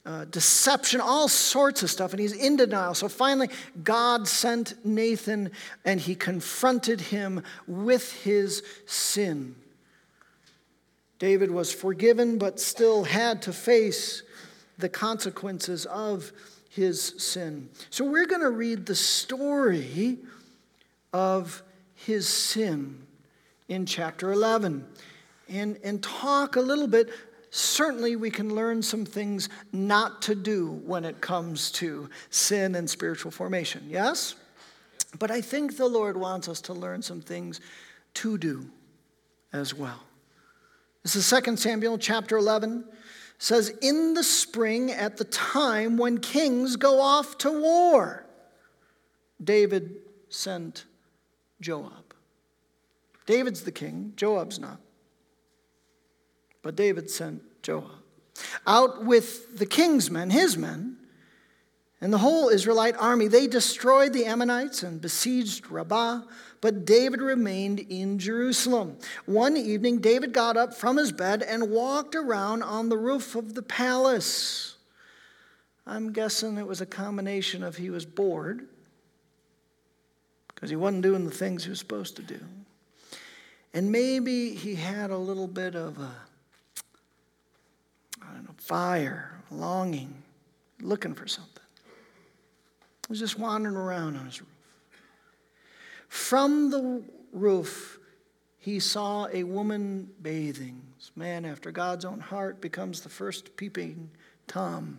uh, 0.07 0.27
deception, 0.27 1.01
all 1.01 1.29
sorts 1.29 1.83
of 1.83 1.91
stuff, 1.91 2.13
and 2.13 2.21
he's 2.21 2.33
in 2.33 2.57
denial. 2.57 2.95
So 2.95 3.09
finally, 3.09 3.49
God 3.83 4.29
sent 4.29 4.85
Nathan 4.85 5.51
and 5.85 5.99
he 6.01 6.15
confronted 6.15 7.01
him 7.01 7.43
with 7.67 8.13
his 8.23 8.63
sin. 8.87 9.55
David 11.19 11.51
was 11.51 11.73
forgiven, 11.73 12.37
but 12.39 12.61
still 12.61 13.05
had 13.05 13.41
to 13.43 13.53
face 13.53 14.23
the 14.77 14.89
consequences 14.89 15.87
of 15.87 16.33
his 16.69 17.15
sin. 17.19 17.71
So 17.91 18.05
we're 18.05 18.27
going 18.27 18.43
to 18.43 18.51
read 18.51 18.85
the 18.85 18.95
story 18.95 20.19
of 21.13 21.63
his 21.95 22.29
sin 22.29 23.07
in 23.69 23.87
chapter 23.87 24.33
11 24.33 24.85
and, 25.49 25.79
and 25.85 26.03
talk 26.03 26.57
a 26.57 26.61
little 26.61 26.89
bit. 26.89 27.11
Certainly, 27.57 28.17
we 28.17 28.33
can 28.33 28.53
learn 28.53 28.83
some 28.83 29.05
things 29.05 29.49
not 29.71 30.21
to 30.23 30.35
do 30.35 30.73
when 30.85 31.05
it 31.05 31.21
comes 31.21 31.71
to 31.71 32.11
sin 32.29 32.75
and 32.75 32.91
spiritual 32.91 33.31
formation. 33.31 33.85
Yes? 33.89 34.35
But 35.21 35.31
I 35.31 35.41
think 35.41 35.77
the 35.77 35.87
Lord 35.87 36.17
wants 36.17 36.49
us 36.49 36.61
to 36.63 36.73
learn 36.73 37.01
some 37.01 37.21
things 37.21 37.61
to 38.15 38.39
do 38.39 38.67
as 39.53 39.73
well. 39.73 40.01
This 41.05 41.15
is 41.15 41.31
2 41.31 41.57
Samuel 41.57 41.97
chapter 41.97 42.37
11 42.37 42.87
says, 43.39 43.69
In 43.81 44.15
the 44.15 44.25
spring, 44.25 44.91
at 44.91 45.17
the 45.17 45.25
time 45.27 45.97
when 45.97 46.19
kings 46.19 46.75
go 46.75 47.01
off 47.01 47.39
to 47.39 47.53
war, 47.53 48.27
David 49.45 49.99
sent 50.29 50.87
Joab. 51.61 52.15
David's 53.27 53.63
the 53.63 53.71
king, 53.71 54.13
Joab's 54.17 54.59
not. 54.59 54.81
But 56.65 56.75
David 56.75 57.09
sent 57.09 57.43
Joab 57.63 57.85
out 58.67 59.05
with 59.05 59.59
the 59.59 59.67
king's 59.67 60.11
men, 60.11 60.31
his 60.31 60.57
men, 60.57 60.97
and 62.01 62.13
the 62.13 62.19
whole 62.19 62.49
Israelite 62.49 62.97
army. 62.97 63.29
They 63.29 63.47
destroyed 63.47 64.13
the 64.13 64.25
Ammonites 64.25 64.83
and 64.83 65.01
besieged 65.01 65.71
Rabbah 65.71 66.23
but 66.65 66.87
David 66.87 67.21
remained 67.21 67.79
in 67.79 68.19
Jerusalem. 68.19 68.97
One 69.27 69.55
evening, 69.55 69.99
David 69.99 70.33
got 70.33 70.57
up 70.57 70.73
from 70.73 70.97
his 70.97 71.13
bed 71.13 71.43
and 71.43 71.71
walked 71.71 72.15
around 72.15 72.63
on 72.63 72.89
the 72.89 72.97
roof 72.97 73.35
of 73.35 73.53
the 73.53 73.61
palace. 73.61 74.77
I'm 75.87 76.11
guessing 76.15 76.57
it 76.57 76.67
was 76.67 76.81
a 76.81 76.87
combination 76.87 77.63
of 77.63 77.77
he 77.77 77.91
was 77.91 78.07
bored 78.07 78.67
because 80.49 80.71
he 80.71 80.77
wasn't 80.77 81.03
doing 81.03 81.27
the 81.27 81.31
things 81.31 81.65
he 81.65 81.69
was 81.69 81.81
supposed 81.81 82.17
to 82.17 82.23
do. 82.23 82.41
And 83.75 83.93
maybe 83.93 84.55
he 84.55 84.75
had 84.75 85.11
a 85.11 85.19
little 85.19 85.49
bit 85.49 85.75
of 85.75 85.99
a, 85.99 86.15
fire, 88.65 89.43
longing, 89.51 90.23
looking 90.81 91.15
for 91.15 91.27
something. 91.27 91.63
He 93.07 93.11
was 93.11 93.19
just 93.19 93.39
wandering 93.39 93.77
around 93.77 94.17
on 94.17 94.25
his 94.25 94.41
roof. 94.41 94.49
From 96.09 96.71
the 96.71 97.03
roof, 97.33 97.99
he 98.59 98.81
saw 98.81 99.27
a 99.31 99.45
woman 99.45 100.09
bathing. 100.23 100.81
This 100.97 101.11
man 101.15 101.45
after 101.45 101.71
God's 101.71 102.07
own 102.07 102.21
heart 102.21 102.63
becomes 102.63 103.03
the 103.03 103.11
first 103.11 103.55
peeping 103.57 104.11
Tom 104.47 104.99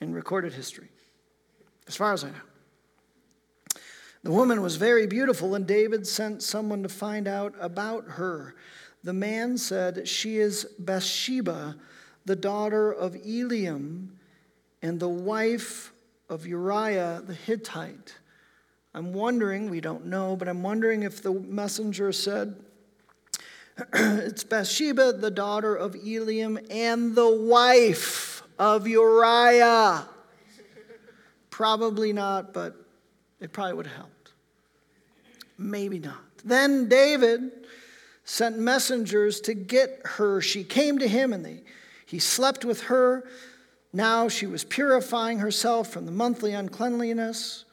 in 0.00 0.14
recorded 0.14 0.54
history, 0.54 0.88
as 1.86 1.96
far 1.96 2.14
as 2.14 2.24
I 2.24 2.28
know. 2.28 3.82
The 4.22 4.32
woman 4.32 4.62
was 4.62 4.76
very 4.76 5.06
beautiful, 5.06 5.54
and 5.54 5.66
David 5.66 6.06
sent 6.06 6.42
someone 6.42 6.82
to 6.84 6.88
find 6.88 7.28
out 7.28 7.54
about 7.60 8.04
her. 8.06 8.54
The 9.04 9.12
man 9.12 9.58
said, 9.58 10.06
She 10.06 10.38
is 10.38 10.64
Bathsheba, 10.78 11.76
the 12.24 12.36
daughter 12.36 12.92
of 12.92 13.14
Eliam, 13.14 14.08
and 14.80 15.00
the 15.00 15.08
wife 15.08 15.92
of 16.28 16.46
Uriah 16.46 17.22
the 17.26 17.34
Hittite. 17.34 18.14
I'm 18.94 19.12
wondering, 19.12 19.70
we 19.70 19.80
don't 19.80 20.06
know, 20.06 20.36
but 20.36 20.48
I'm 20.48 20.62
wondering 20.62 21.02
if 21.02 21.22
the 21.22 21.32
messenger 21.32 22.12
said, 22.12 22.54
It's 23.94 24.44
Bathsheba, 24.44 25.14
the 25.14 25.30
daughter 25.30 25.74
of 25.74 25.94
Eliam, 25.94 26.64
and 26.70 27.16
the 27.16 27.28
wife 27.28 28.42
of 28.58 28.86
Uriah. 28.86 30.06
Probably 31.50 32.12
not, 32.12 32.52
but 32.52 32.76
it 33.40 33.52
probably 33.52 33.74
would 33.74 33.86
have 33.86 33.96
helped. 33.96 34.32
Maybe 35.58 35.98
not. 35.98 36.20
Then 36.44 36.88
David 36.88 37.50
sent 38.24 38.58
messengers 38.58 39.40
to 39.42 39.54
get 39.54 40.00
her. 40.04 40.40
She 40.40 40.64
came 40.64 40.98
to 40.98 41.08
him 41.08 41.32
and 41.32 41.44
they, 41.44 41.62
he 42.06 42.18
slept 42.18 42.64
with 42.64 42.82
her. 42.82 43.24
Now 43.92 44.28
she 44.28 44.46
was 44.46 44.64
purifying 44.64 45.38
herself 45.38 45.88
from 45.88 46.06
the 46.06 46.12
monthly 46.12 46.52
uncleanliness. 46.52 47.64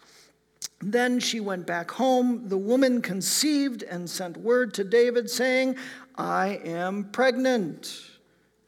Then 0.81 1.19
she 1.19 1.39
went 1.39 1.67
back 1.67 1.91
home. 1.91 2.47
The 2.47 2.57
woman 2.57 3.01
conceived 3.01 3.83
and 3.83 4.09
sent 4.09 4.37
word 4.37 4.73
to 4.75 4.83
David 4.83 5.29
saying, 5.29 5.75
I 6.15 6.59
am 6.63 7.05
pregnant. 7.05 8.01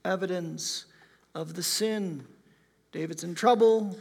Evidence 0.04 0.86
of 1.36 1.54
the 1.54 1.64
sin. 1.64 2.26
David's 2.92 3.24
in 3.24 3.36
trouble. 3.36 3.98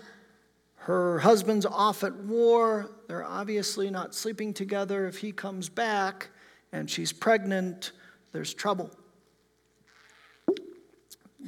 Her 0.77 1.19
husband's 1.21 1.67
off 1.67 2.03
at 2.03 2.17
war. 2.17 2.91
They're 3.07 3.25
obviously 3.25 3.91
not 3.91 4.15
sleeping 4.15 4.55
together. 4.55 5.07
If 5.07 5.19
he 5.19 5.31
comes 5.31 5.69
back 5.69 6.31
and 6.73 6.89
she's 6.91 7.13
pregnant, 7.13 7.93
there's 8.33 8.55
trouble. 8.55 8.91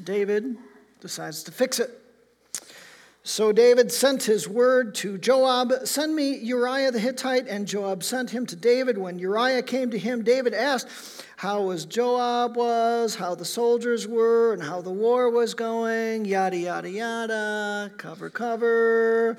David 0.04 0.56
decides 1.00 1.42
to 1.44 1.52
fix 1.52 1.78
it. 1.78 1.90
So 3.24 3.52
David 3.52 3.92
sent 3.92 4.24
his 4.24 4.48
word 4.48 4.96
to 4.96 5.16
Joab 5.16 5.72
Send 5.84 6.16
me 6.16 6.36
Uriah 6.38 6.90
the 6.90 6.98
Hittite. 6.98 7.46
And 7.46 7.68
Joab 7.68 8.02
sent 8.02 8.30
him 8.30 8.46
to 8.46 8.56
David. 8.56 8.98
When 8.98 9.18
Uriah 9.18 9.62
came 9.62 9.90
to 9.90 9.98
him, 9.98 10.24
David 10.24 10.54
asked 10.54 10.88
how 11.42 11.60
was 11.60 11.86
Joab 11.86 12.54
was, 12.54 13.16
how 13.16 13.34
the 13.34 13.44
soldiers 13.44 14.06
were, 14.06 14.52
and 14.52 14.62
how 14.62 14.80
the 14.80 14.92
war 14.92 15.28
was 15.28 15.54
going, 15.54 16.24
yada, 16.24 16.56
yada, 16.56 16.88
yada, 16.88 17.90
cover, 17.96 18.30
cover. 18.30 19.36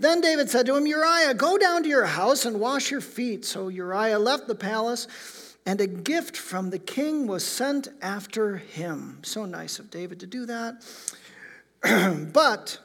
Then 0.00 0.22
David 0.22 0.48
said 0.48 0.64
to 0.64 0.74
him, 0.74 0.86
Uriah, 0.86 1.34
go 1.34 1.58
down 1.58 1.82
to 1.82 1.90
your 1.90 2.06
house 2.06 2.46
and 2.46 2.58
wash 2.58 2.90
your 2.90 3.02
feet. 3.02 3.44
So 3.44 3.68
Uriah 3.68 4.18
left 4.18 4.46
the 4.46 4.54
palace, 4.54 5.54
and 5.66 5.78
a 5.82 5.86
gift 5.86 6.38
from 6.38 6.70
the 6.70 6.78
king 6.78 7.26
was 7.26 7.44
sent 7.44 7.88
after 8.00 8.56
him. 8.56 9.18
So 9.22 9.44
nice 9.44 9.78
of 9.78 9.90
David 9.90 10.20
to 10.20 10.26
do 10.26 10.46
that. 10.46 10.82
but 12.32 12.78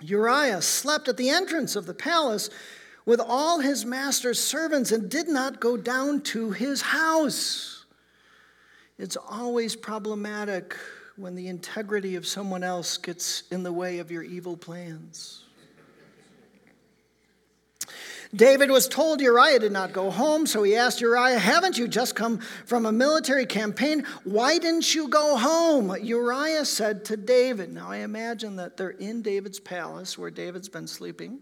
Uriah 0.00 0.62
slept 0.62 1.08
at 1.08 1.18
the 1.18 1.28
entrance 1.28 1.76
of 1.76 1.84
the 1.84 1.92
palace 1.92 2.48
with 3.04 3.20
all 3.20 3.60
his 3.60 3.84
master's 3.84 4.42
servants 4.42 4.92
and 4.92 5.10
did 5.10 5.28
not 5.28 5.60
go 5.60 5.76
down 5.76 6.22
to 6.22 6.52
his 6.52 6.80
house. 6.80 7.77
It's 8.98 9.16
always 9.16 9.76
problematic 9.76 10.76
when 11.16 11.34
the 11.34 11.48
integrity 11.48 12.16
of 12.16 12.26
someone 12.26 12.64
else 12.64 12.96
gets 12.96 13.44
in 13.50 13.62
the 13.62 13.72
way 13.72 13.98
of 13.98 14.10
your 14.10 14.22
evil 14.22 14.56
plans. 14.56 15.44
David 18.34 18.70
was 18.70 18.88
told 18.88 19.22
Uriah 19.22 19.58
did 19.58 19.72
not 19.72 19.92
go 19.92 20.10
home, 20.10 20.46
so 20.46 20.62
he 20.62 20.76
asked 20.76 21.00
Uriah, 21.00 21.38
Haven't 21.38 21.78
you 21.78 21.88
just 21.88 22.14
come 22.14 22.38
from 22.66 22.84
a 22.84 22.92
military 22.92 23.46
campaign? 23.46 24.04
Why 24.24 24.58
didn't 24.58 24.94
you 24.94 25.08
go 25.08 25.36
home? 25.36 25.96
Uriah 26.02 26.66
said 26.66 27.06
to 27.06 27.16
David, 27.16 27.72
Now 27.72 27.88
I 27.90 27.98
imagine 27.98 28.56
that 28.56 28.76
they're 28.76 28.90
in 28.90 29.22
David's 29.22 29.60
palace 29.60 30.18
where 30.18 30.30
David's 30.30 30.68
been 30.68 30.86
sleeping. 30.86 31.40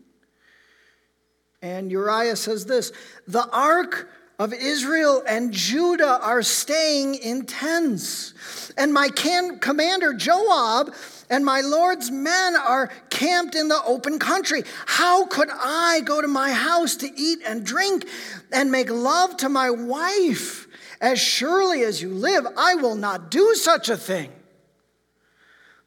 And 1.60 1.90
Uriah 1.90 2.36
says 2.36 2.66
this 2.66 2.92
The 3.26 3.48
ark 3.50 4.08
of 4.38 4.52
Israel 4.52 5.22
and 5.26 5.52
Judah 5.52 6.20
are 6.20 6.42
staying 6.42 7.14
in 7.14 7.46
tents, 7.46 8.72
and 8.76 8.92
my 8.92 9.08
can- 9.08 9.58
commander 9.60 10.12
Joab 10.12 10.94
and 11.30 11.44
my 11.44 11.62
Lord's 11.62 12.10
men 12.10 12.54
are 12.54 12.88
camped 13.08 13.54
in 13.54 13.68
the 13.68 13.82
open 13.84 14.18
country. 14.18 14.62
How 14.86 15.26
could 15.26 15.48
I 15.50 16.00
go 16.04 16.20
to 16.20 16.28
my 16.28 16.52
house 16.52 16.96
to 16.96 17.10
eat 17.20 17.40
and 17.46 17.64
drink 17.64 18.06
and 18.52 18.70
make 18.70 18.90
love 18.90 19.36
to 19.38 19.48
my 19.48 19.70
wife? 19.70 20.68
As 21.00 21.18
surely 21.18 21.82
as 21.82 22.00
you 22.00 22.10
live, 22.10 22.46
I 22.56 22.74
will 22.76 22.94
not 22.94 23.30
do 23.30 23.54
such 23.54 23.88
a 23.88 23.96
thing. 23.96 24.30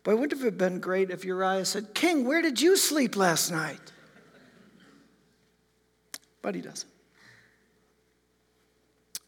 But 0.03 0.17
wouldn't 0.17 0.41
it 0.41 0.45
have 0.45 0.57
been 0.57 0.79
great 0.79 1.11
if 1.11 1.23
Uriah 1.23 1.65
said, 1.65 1.93
King, 1.93 2.25
where 2.25 2.41
did 2.41 2.61
you 2.61 2.77
sleep 2.77 3.15
last 3.15 3.51
night? 3.51 3.91
But 6.41 6.55
he 6.55 6.61
doesn't. 6.61 6.88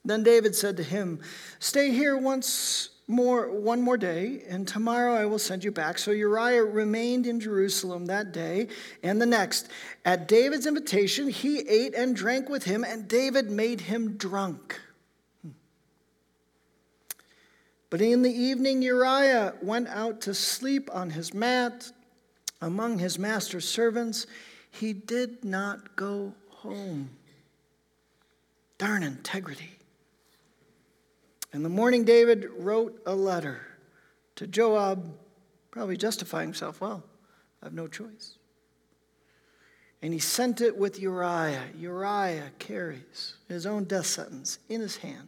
Then 0.03 0.24
David 0.24 0.55
said 0.55 0.77
to 0.77 0.84
him, 0.84 1.20
Stay 1.60 1.91
here 1.91 2.17
once 2.17 2.89
more, 3.08 3.51
one 3.51 3.81
more 3.81 3.98
day, 3.98 4.43
and 4.48 4.67
tomorrow 4.67 5.13
I 5.13 5.25
will 5.25 5.38
send 5.38 5.63
you 5.63 5.72
back. 5.72 6.00
So 6.00 6.12
Uriah 6.12 6.63
remained 6.63 7.27
in 7.27 7.39
Jerusalem 7.39 8.05
that 8.08 8.31
day 8.31 8.70
and 9.03 9.22
the 9.22 9.25
next. 9.25 9.67
At 10.05 10.27
David's 10.27 10.65
invitation, 10.65 11.29
he 11.29 11.60
ate 11.67 11.93
and 11.93 12.15
drank 12.15 12.50
with 12.50 12.63
him, 12.63 12.84
and 12.84 13.08
David 13.08 13.51
made 13.51 13.81
him 13.81 14.17
drunk. 14.17 14.79
But 17.91 18.01
in 18.01 18.22
the 18.22 18.31
evening, 18.31 18.81
Uriah 18.81 19.55
went 19.62 19.89
out 19.89 20.22
to 20.22 20.34
sleep 20.34 20.89
on 20.93 21.10
his 21.10 21.34
mat 21.34 21.91
among 22.62 23.00
his 23.00 23.20
master's 23.20 23.67
servants. 23.67 24.25
He 24.72 24.93
did 24.93 25.43
not 25.43 25.98
go 25.98 26.34
home. 26.50 27.10
Darn 28.77 29.03
integrity. 29.03 29.72
In 31.53 31.63
the 31.63 31.70
morning, 31.70 32.05
David 32.05 32.50
wrote 32.58 33.01
a 33.05 33.13
letter 33.13 33.62
to 34.36 34.48
Joab, 34.48 35.13
probably 35.70 35.98
justifying 35.98 36.48
himself. 36.48 36.79
Well, 36.79 37.03
I 37.62 37.65
have 37.65 37.74
no 37.74 37.88
choice. 37.88 38.38
And 40.01 40.13
he 40.13 40.20
sent 40.20 40.62
it 40.62 40.77
with 40.77 41.00
Uriah. 41.00 41.65
Uriah 41.77 42.51
carries 42.58 43.36
his 43.48 43.65
own 43.65 43.84
death 43.84 44.08
sentence 44.08 44.60
in 44.70 44.81
his 44.81 44.98
hand 44.98 45.27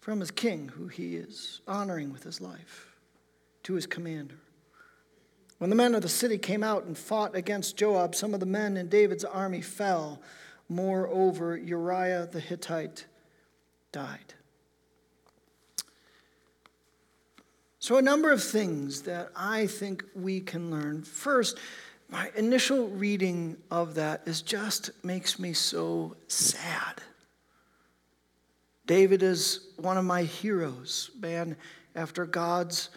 from 0.00 0.20
his 0.20 0.30
king, 0.30 0.68
who 0.68 0.86
he 0.86 1.16
is 1.16 1.60
honoring 1.66 2.12
with 2.12 2.22
his 2.22 2.40
life, 2.40 2.94
to 3.64 3.74
his 3.74 3.86
commander. 3.86 4.38
When 5.58 5.68
the 5.68 5.74
men 5.74 5.96
of 5.96 6.02
the 6.02 6.08
city 6.08 6.38
came 6.38 6.62
out 6.62 6.84
and 6.84 6.96
fought 6.96 7.34
against 7.34 7.76
Joab, 7.76 8.14
some 8.14 8.32
of 8.32 8.40
the 8.40 8.46
men 8.46 8.76
in 8.76 8.88
David's 8.88 9.24
army 9.24 9.62
fell. 9.62 10.22
Moreover, 10.68 11.56
Uriah 11.56 12.28
the 12.30 12.38
Hittite 12.38 13.06
died. 13.90 14.34
So, 17.86 17.98
a 17.98 18.02
number 18.02 18.32
of 18.32 18.42
things 18.42 19.02
that 19.02 19.30
I 19.36 19.68
think 19.68 20.04
we 20.12 20.40
can 20.40 20.72
learn. 20.72 21.04
First, 21.04 21.56
my 22.08 22.32
initial 22.34 22.88
reading 22.88 23.58
of 23.70 23.94
that 23.94 24.22
is 24.26 24.42
just 24.42 24.90
makes 25.04 25.38
me 25.38 25.52
so 25.52 26.16
sad. 26.26 27.00
David 28.88 29.22
is 29.22 29.68
one 29.76 29.96
of 29.98 30.04
my 30.04 30.24
heroes, 30.24 31.12
man 31.20 31.56
after 31.94 32.26
God's 32.26 32.90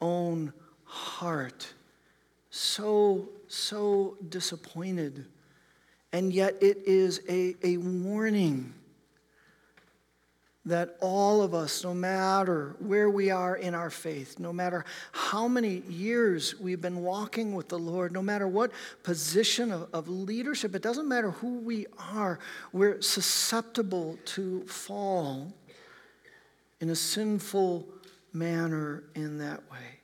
own 0.00 0.52
heart. 0.84 1.74
So, 2.50 3.30
so 3.48 4.18
disappointed. 4.28 5.26
And 6.12 6.32
yet, 6.32 6.54
it 6.60 6.78
is 6.86 7.22
a, 7.28 7.56
a 7.64 7.78
warning 7.78 8.72
that 10.68 10.96
all 11.00 11.42
of 11.42 11.54
us, 11.54 11.82
no 11.82 11.94
matter 11.94 12.76
where 12.78 13.08
we 13.08 13.30
are 13.30 13.56
in 13.56 13.74
our 13.74 13.90
faith, 13.90 14.38
no 14.38 14.52
matter 14.52 14.84
how 15.12 15.48
many 15.48 15.82
years 15.88 16.58
we've 16.60 16.80
been 16.80 17.02
walking 17.02 17.54
with 17.54 17.68
the 17.68 17.78
Lord, 17.78 18.12
no 18.12 18.22
matter 18.22 18.46
what 18.46 18.70
position 19.02 19.72
of, 19.72 19.88
of, 19.92 20.08
leadership, 20.08 20.74
it 20.74 20.82
doesn't 20.82 21.08
matter 21.08 21.30
who 21.30 21.58
we 21.58 21.86
are, 22.12 22.38
we're 22.72 23.00
susceptible 23.00 24.18
to 24.26 24.62
fall 24.66 25.52
in 26.80 26.90
a 26.90 26.96
sinful 26.96 27.86
manner 28.32 29.04
in 29.14 29.38
that 29.38 29.60
way. 29.70 30.00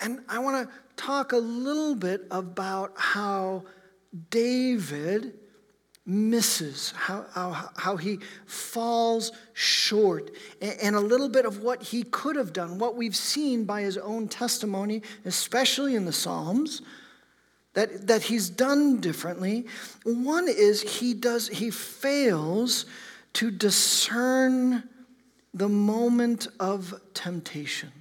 And 0.00 0.20
I 0.28 0.38
want 0.38 0.68
to 0.68 0.74
talk 0.96 1.32
a 1.32 1.38
little 1.38 1.94
bit 1.94 2.26
about 2.30 2.92
how 2.96 3.64
David 4.30 5.34
misses, 6.08 6.94
how, 6.96 7.26
how, 7.34 7.70
how 7.76 7.96
he 7.96 8.18
falls 8.46 9.30
short, 9.52 10.30
and 10.60 10.96
a 10.96 11.00
little 11.00 11.28
bit 11.28 11.44
of 11.44 11.62
what 11.62 11.82
he 11.82 12.02
could 12.04 12.34
have 12.34 12.52
done, 12.52 12.78
what 12.78 12.96
we've 12.96 13.14
seen 13.14 13.64
by 13.64 13.82
his 13.82 13.98
own 13.98 14.26
testimony, 14.26 15.02
especially 15.26 15.94
in 15.94 16.06
the 16.06 16.12
Psalms. 16.12 16.82
That, 17.74 18.08
that 18.08 18.22
he's 18.22 18.50
done 18.50 18.98
differently. 18.98 19.66
One 20.02 20.48
is 20.48 20.82
he 20.82 21.14
does 21.14 21.46
he 21.46 21.70
fails 21.70 22.86
to 23.34 23.52
discern 23.52 24.82
the 25.54 25.68
moment 25.68 26.48
of 26.58 27.00
temptation 27.14 27.92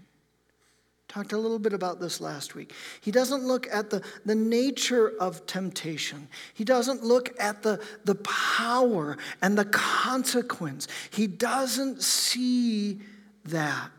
talked 1.07 1.31
a 1.31 1.37
little 1.37 1.59
bit 1.59 1.73
about 1.73 1.99
this 1.99 2.19
last 2.19 2.53
week. 2.53 2.73
He 2.99 3.11
doesn't 3.11 3.43
look 3.43 3.67
at 3.71 3.89
the, 3.89 4.01
the 4.25 4.35
nature 4.35 5.13
of 5.19 5.45
temptation. 5.45 6.27
He 6.53 6.63
doesn't 6.63 7.03
look 7.03 7.33
at 7.39 7.63
the, 7.63 7.81
the 8.03 8.15
power 8.15 9.17
and 9.41 9.57
the 9.57 9.65
consequence. 9.65 10.87
He 11.11 11.27
doesn't 11.27 12.03
see 12.03 12.99
that. 13.45 13.89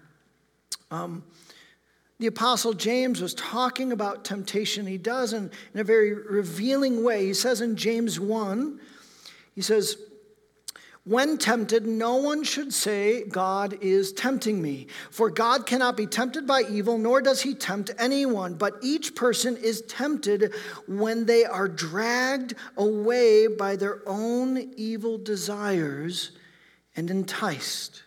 Um, 0.90 1.24
the 2.18 2.26
Apostle 2.26 2.72
James 2.72 3.20
was 3.22 3.32
talking 3.34 3.92
about 3.92 4.24
temptation. 4.24 4.86
He 4.86 4.98
does 4.98 5.32
in, 5.32 5.50
in 5.72 5.80
a 5.80 5.84
very 5.84 6.12
revealing 6.12 7.04
way. 7.04 7.26
He 7.26 7.34
says 7.34 7.60
in 7.60 7.76
James 7.76 8.18
1, 8.18 8.80
he 9.54 9.62
says, 9.62 9.96
when 11.08 11.38
tempted, 11.38 11.86
no 11.86 12.16
one 12.16 12.44
should 12.44 12.70
say, 12.70 13.24
God 13.24 13.78
is 13.80 14.12
tempting 14.12 14.60
me. 14.60 14.88
For 15.10 15.30
God 15.30 15.64
cannot 15.64 15.96
be 15.96 16.06
tempted 16.06 16.46
by 16.46 16.64
evil, 16.68 16.98
nor 16.98 17.22
does 17.22 17.40
he 17.40 17.54
tempt 17.54 17.90
anyone. 17.98 18.54
But 18.54 18.74
each 18.82 19.14
person 19.14 19.56
is 19.56 19.80
tempted 19.82 20.52
when 20.86 21.24
they 21.24 21.46
are 21.46 21.66
dragged 21.66 22.54
away 22.76 23.46
by 23.46 23.76
their 23.76 24.02
own 24.06 24.74
evil 24.76 25.16
desires 25.16 26.32
and 26.94 27.10
enticed. 27.10 28.02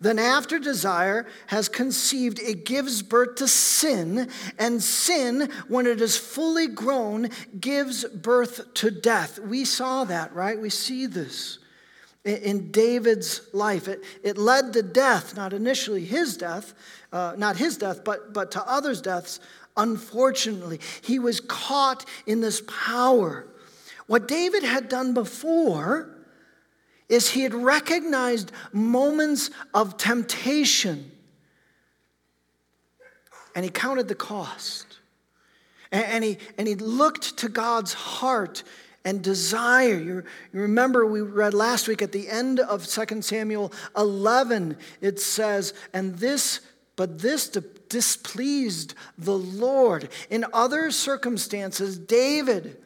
Then, 0.00 0.18
after 0.18 0.58
desire 0.58 1.28
has 1.46 1.68
conceived, 1.68 2.40
it 2.40 2.64
gives 2.64 3.02
birth 3.02 3.36
to 3.36 3.46
sin, 3.46 4.30
and 4.58 4.82
sin, 4.82 5.48
when 5.68 5.86
it 5.86 6.00
is 6.00 6.16
fully 6.16 6.66
grown, 6.66 7.28
gives 7.60 8.04
birth 8.04 8.74
to 8.74 8.90
death. 8.90 9.38
We 9.38 9.64
saw 9.64 10.02
that, 10.04 10.34
right? 10.34 10.58
We 10.58 10.70
see 10.70 11.06
this 11.06 11.59
in 12.24 12.70
David's 12.70 13.42
life. 13.52 13.88
It, 13.88 14.02
it 14.22 14.36
led 14.36 14.72
to 14.74 14.82
death, 14.82 15.36
not 15.36 15.52
initially 15.52 16.04
his 16.04 16.36
death, 16.36 16.74
uh, 17.12 17.34
not 17.36 17.56
his 17.56 17.76
death, 17.76 18.04
but, 18.04 18.32
but 18.32 18.50
to 18.52 18.68
others' 18.68 19.00
deaths. 19.00 19.40
Unfortunately, 19.76 20.80
he 21.02 21.18
was 21.18 21.40
caught 21.40 22.04
in 22.26 22.40
this 22.40 22.62
power. 22.66 23.46
What 24.06 24.28
David 24.28 24.64
had 24.64 24.88
done 24.88 25.14
before 25.14 26.10
is 27.08 27.30
he 27.30 27.42
had 27.42 27.54
recognized 27.54 28.52
moments 28.72 29.50
of 29.72 29.96
temptation 29.96 31.10
and 33.54 33.64
he 33.64 33.70
counted 33.70 34.08
the 34.08 34.14
cost. 34.14 34.86
And, 35.92 36.22
he, 36.22 36.38
and 36.56 36.68
he 36.68 36.76
looked 36.76 37.38
to 37.38 37.48
God's 37.48 37.92
heart 37.92 38.62
and 39.04 39.22
desire. 39.22 39.98
You, 39.98 40.22
you 40.52 40.60
remember 40.60 41.06
we 41.06 41.20
read 41.20 41.54
last 41.54 41.88
week 41.88 42.02
at 42.02 42.12
the 42.12 42.28
end 42.28 42.60
of 42.60 42.86
2 42.86 43.22
Samuel 43.22 43.72
11, 43.96 44.76
it 45.00 45.20
says, 45.20 45.74
and 45.92 46.16
this, 46.16 46.60
but 46.96 47.18
this 47.18 47.48
displeased 47.88 48.94
the 49.18 49.36
Lord. 49.36 50.08
In 50.28 50.44
other 50.52 50.90
circumstances, 50.90 51.98
David 51.98 52.76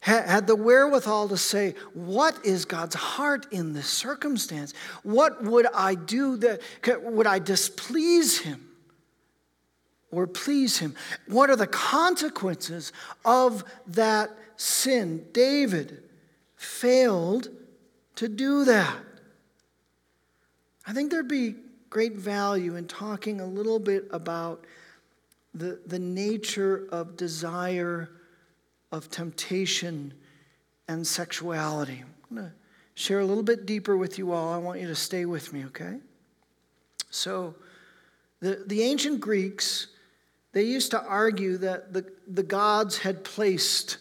had 0.00 0.46
the 0.46 0.56
wherewithal 0.56 1.28
to 1.30 1.36
say, 1.36 1.74
What 1.94 2.44
is 2.44 2.66
God's 2.66 2.94
heart 2.94 3.46
in 3.50 3.72
this 3.72 3.86
circumstance? 3.86 4.74
What 5.02 5.42
would 5.42 5.66
I 5.74 5.94
do 5.94 6.36
that 6.38 6.60
would 7.02 7.26
I 7.26 7.38
displease 7.38 8.38
him 8.38 8.68
or 10.10 10.26
please 10.26 10.78
him? 10.78 10.94
What 11.26 11.48
are 11.48 11.56
the 11.56 11.66
consequences 11.66 12.92
of 13.24 13.64
that 13.86 14.30
sin. 14.56 15.26
David 15.32 16.02
failed 16.56 17.48
to 18.16 18.28
do 18.28 18.64
that. 18.64 18.96
I 20.86 20.92
think 20.92 21.10
there'd 21.10 21.28
be 21.28 21.56
great 21.90 22.14
value 22.14 22.76
in 22.76 22.86
talking 22.86 23.40
a 23.40 23.46
little 23.46 23.78
bit 23.78 24.06
about 24.10 24.64
the, 25.54 25.80
the 25.86 25.98
nature 25.98 26.88
of 26.90 27.16
desire, 27.16 28.10
of 28.92 29.10
temptation, 29.10 30.12
and 30.88 31.06
sexuality. 31.06 32.02
I'm 32.30 32.36
going 32.36 32.48
to 32.48 32.54
share 32.94 33.20
a 33.20 33.24
little 33.24 33.42
bit 33.42 33.64
deeper 33.64 33.96
with 33.96 34.18
you 34.18 34.32
all. 34.32 34.52
I 34.52 34.58
want 34.58 34.80
you 34.80 34.88
to 34.88 34.94
stay 34.94 35.24
with 35.24 35.52
me, 35.52 35.64
okay? 35.66 35.98
So, 37.10 37.54
the, 38.40 38.62
the 38.66 38.82
ancient 38.82 39.20
Greeks, 39.20 39.86
they 40.52 40.64
used 40.64 40.90
to 40.90 41.02
argue 41.02 41.56
that 41.58 41.92
the, 41.92 42.04
the 42.26 42.42
gods 42.42 42.98
had 42.98 43.24
placed 43.24 43.98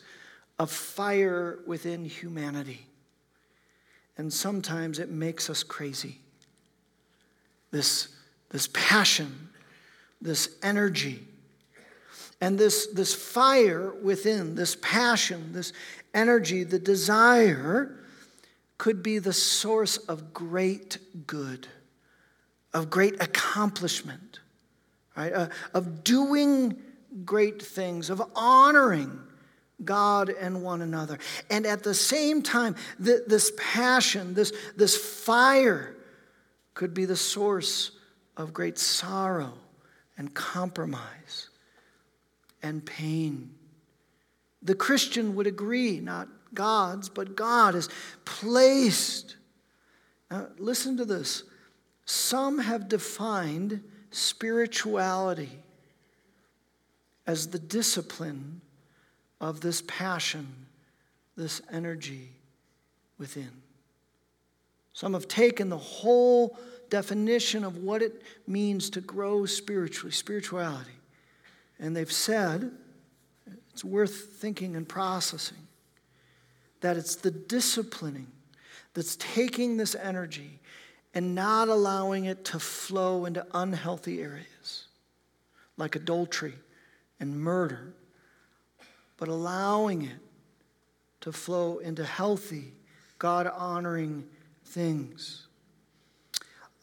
a 0.60 0.68
fire 0.68 1.60
within 1.66 2.06
humanity. 2.06 2.86
And 4.18 4.32
sometimes 4.32 5.00
it 5.00 5.10
makes 5.10 5.50
us 5.50 5.64
crazy. 5.64 6.20
This, 7.72 8.10
this 8.50 8.70
passion, 8.72 9.50
this 10.22 10.56
energy, 10.62 11.26
and 12.40 12.60
this, 12.60 12.88
this 12.88 13.16
fire 13.16 13.94
within, 14.02 14.56
this 14.56 14.76
passion, 14.82 15.54
this 15.54 15.74
energy, 16.14 16.64
the 16.64 16.78
desire, 16.78 18.04
could 18.78 19.02
be 19.02 19.18
the 19.18 19.34
source 19.34 19.98
of 19.98 20.34
great 20.34 20.98
good, 21.26 21.68
of 22.74 22.90
great 22.90 23.16
accomplishment, 23.24 24.40
right? 25.16 25.32
Uh, 25.32 25.48
of 25.74 26.04
doing 26.04 26.76
great 27.24 27.62
things, 27.62 28.10
of 28.10 28.22
honoring 28.36 29.20
God 29.86 30.30
and 30.30 30.64
one 30.64 30.82
another. 30.82 31.20
And 31.50 31.66
at 31.66 31.84
the 31.84 31.94
same 31.94 32.42
time, 32.42 32.76
th- 33.04 33.22
this 33.28 33.52
passion, 33.58 34.34
this, 34.34 34.52
this 34.76 34.96
fire 34.96 35.96
could 36.74 36.94
be 36.94 37.06
the 37.06 37.16
source 37.16 37.92
of 38.38 38.54
great 38.54 38.78
sorrow 38.78 39.54
and 40.18 40.34
compromise 40.34 41.50
and 42.62 42.86
pain. 42.86 43.54
The 44.62 44.76
Christian 44.76 45.36
would 45.36 45.48
agree, 45.48 46.00
not 46.00 46.28
God's, 46.54 47.10
but 47.10 47.36
God 47.36 47.76
is 47.76 47.90
placed. 48.26 49.38
Now, 50.32 50.48
listen 50.58 50.98
to 50.98 51.06
this. 51.06 51.44
Some 52.06 52.60
have 52.60 52.88
defined 52.88 53.84
spirituality 54.12 55.60
as 57.26 57.48
the 57.48 57.60
discipline 57.60 58.62
of 59.44 59.60
this 59.60 59.84
passion, 59.88 60.48
this 61.36 61.62
energy 61.70 62.30
within. 63.18 63.52
Some 64.94 65.14
have 65.14 65.28
taken 65.28 65.68
the 65.68 65.78
whole 65.78 66.58
definition 66.90 67.66
of 67.66 67.78
what 67.78 68.02
it 68.02 68.22
means 68.48 68.90
to 68.92 69.02
grow 69.02 69.46
spiritually, 69.46 70.14
spirituality, 70.14 70.96
and 71.78 71.94
they've 71.94 72.12
said 72.12 72.72
it's 73.72 73.84
worth 73.84 74.38
thinking 74.38 74.78
and 74.78 74.88
processing 74.88 75.68
that 76.80 76.96
it's 76.96 77.18
the 77.18 77.32
disciplining 77.32 78.28
that's 78.94 79.18
taking 79.18 79.76
this 79.76 79.94
energy 79.96 80.60
and 81.14 81.36
not 81.36 81.68
allowing 81.68 82.26
it 82.26 82.46
to 82.46 82.60
flow 82.60 83.26
into 83.26 83.46
unhealthy 83.54 84.22
areas 84.22 84.88
like 85.76 85.98
adultery 85.98 86.54
and 87.20 87.38
murder, 87.38 87.94
but 89.18 89.28
allowing 89.28 90.04
it 90.04 90.20
to 91.22 91.32
flow 91.32 91.78
into 91.78 92.04
healthy, 92.04 92.74
God 93.18 93.48
honoring 93.48 94.26
things. 94.66 95.48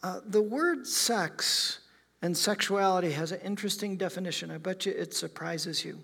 Uh, 0.03 0.19
the 0.25 0.41
word 0.41 0.87
sex 0.87 1.79
and 2.21 2.35
sexuality 2.35 3.11
has 3.11 3.31
an 3.31 3.39
interesting 3.41 3.97
definition. 3.97 4.49
I 4.51 4.57
bet 4.57 4.85
you 4.85 4.93
it 4.93 5.13
surprises 5.13 5.85
you. 5.85 5.99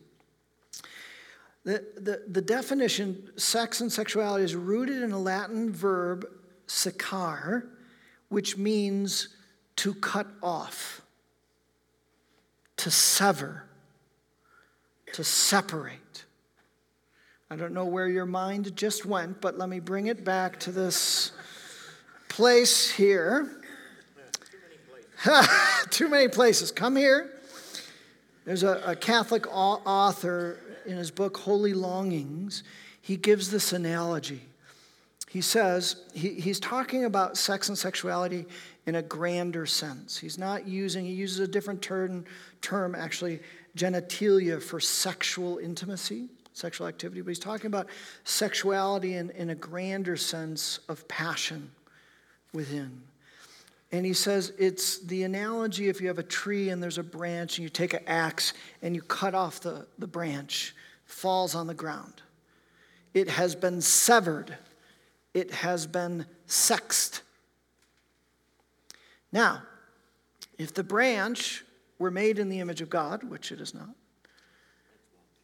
The, 1.64 1.84
the, 1.98 2.24
the 2.28 2.42
definition, 2.42 3.30
sex 3.36 3.82
and 3.82 3.92
sexuality, 3.92 4.44
is 4.44 4.56
rooted 4.56 5.02
in 5.02 5.12
a 5.12 5.20
Latin 5.20 5.72
verb, 5.72 6.26
secare, 6.68 7.68
which 8.30 8.58
means 8.58 9.30
to 9.78 9.94
cut 9.96 10.28
off, 10.42 11.02
to 12.78 12.90
sever, 12.90 13.64
to 15.14 15.24
separate. 15.24 16.00
I 17.50 17.56
don't 17.56 17.74
know 17.74 17.86
where 17.86 18.10
your 18.10 18.26
mind 18.26 18.76
just 18.76 19.06
went, 19.06 19.40
but 19.40 19.58
let 19.58 19.70
me 19.70 19.80
bring 19.80 20.08
it 20.08 20.26
back 20.26 20.60
to 20.62 20.72
this 20.72 21.32
place 22.28 22.92
here. 22.92 23.62
Too 25.90 26.10
many 26.10 26.28
places. 26.28 26.72
Come 26.72 26.96
here. 26.96 27.34
There's 28.44 28.64
a, 28.64 28.82
a 28.86 28.96
Catholic 28.96 29.48
author 29.48 30.60
in 30.86 30.98
his 30.98 31.12
book, 31.12 31.38
Holy 31.38 31.74
Longings, 31.74 32.64
he 33.02 33.18
gives 33.18 33.52
this 33.52 33.74
analogy. 33.74 34.42
He 35.30 35.42
says, 35.42 35.98
he, 36.14 36.30
he's 36.30 36.60
talking 36.60 37.06
about 37.06 37.38
sex 37.38 37.68
and 37.68 37.78
sexuality 37.78 38.46
in 38.86 38.96
a 38.96 39.02
grander 39.02 39.66
sense. 39.66 40.18
He's 40.18 40.38
not 40.38 40.66
using, 40.66 41.06
he 41.06 41.12
uses 41.12 41.40
a 41.40 41.48
different 41.48 41.82
term, 41.82 42.26
term 42.62 42.96
actually, 42.96 43.42
genitalia 43.76 44.62
for 44.62 44.80
sexual 44.80 45.58
intimacy, 45.58 46.30
sexual 46.58 46.88
activity, 46.88 47.22
but 47.22 47.30
he's 47.30 47.40
talking 47.40 47.68
about 47.68 47.88
sexuality 48.24 49.16
in, 49.16 49.30
in 49.32 49.52
a 49.52 49.56
grander 49.56 50.18
sense 50.18 50.80
of 50.90 51.08
passion 51.08 51.72
within. 52.54 53.02
And 53.92 54.06
he 54.06 54.14
says 54.14 54.52
it's 54.58 55.00
the 55.00 55.24
analogy 55.24 55.88
if 55.88 56.02
you 56.02 56.08
have 56.08 56.20
a 56.20 56.24
tree 56.24 56.70
and 56.70 56.82
there's 56.82 56.98
a 56.98 57.04
branch 57.04 57.58
and 57.58 57.64
you 57.64 57.70
take 57.70 57.94
an 57.94 58.04
axe 58.08 58.54
and 58.82 58.96
you 58.96 59.02
cut 59.02 59.34
off 59.34 59.62
the, 59.62 59.88
the 59.98 60.08
branch, 60.08 60.76
falls 61.06 61.56
on 61.56 61.68
the 61.68 61.74
ground. 61.74 62.22
It 63.14 63.30
has 63.30 63.56
been 63.56 63.80
severed, 63.80 64.58
it 65.34 65.52
has 65.52 65.88
been 65.88 66.26
sexed. 66.48 67.22
Now, 69.32 69.62
if 70.58 70.74
the 70.74 70.84
branch 70.84 71.64
were 72.00 72.12
made 72.12 72.40
in 72.40 72.50
the 72.50 72.60
image 72.60 72.82
of 72.82 72.90
God, 72.90 73.24
which 73.24 73.52
it 73.52 73.62
is 73.62 73.74
not, 73.74 73.90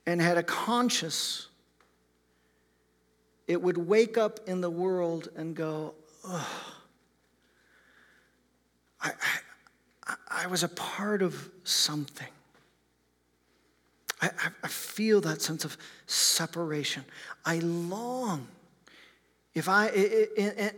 and 0.05 0.21
had 0.21 0.37
a 0.37 0.43
conscience, 0.43 1.47
it 3.47 3.61
would 3.61 3.77
wake 3.77 4.17
up 4.17 4.39
in 4.47 4.61
the 4.61 4.69
world 4.69 5.29
and 5.35 5.55
go, 5.55 5.93
Ugh 6.27 6.45
I, 9.03 9.11
I, 10.07 10.15
I 10.31 10.47
was 10.47 10.63
a 10.63 10.69
part 10.69 11.21
of 11.21 11.49
something. 11.63 12.27
I, 14.21 14.29
I 14.63 14.67
feel 14.69 15.19
that 15.21 15.41
sense 15.41 15.65
of 15.65 15.77
separation. 16.07 17.03
I 17.45 17.59
long. 17.59 18.47
If 19.55 19.69
I, 19.69 19.87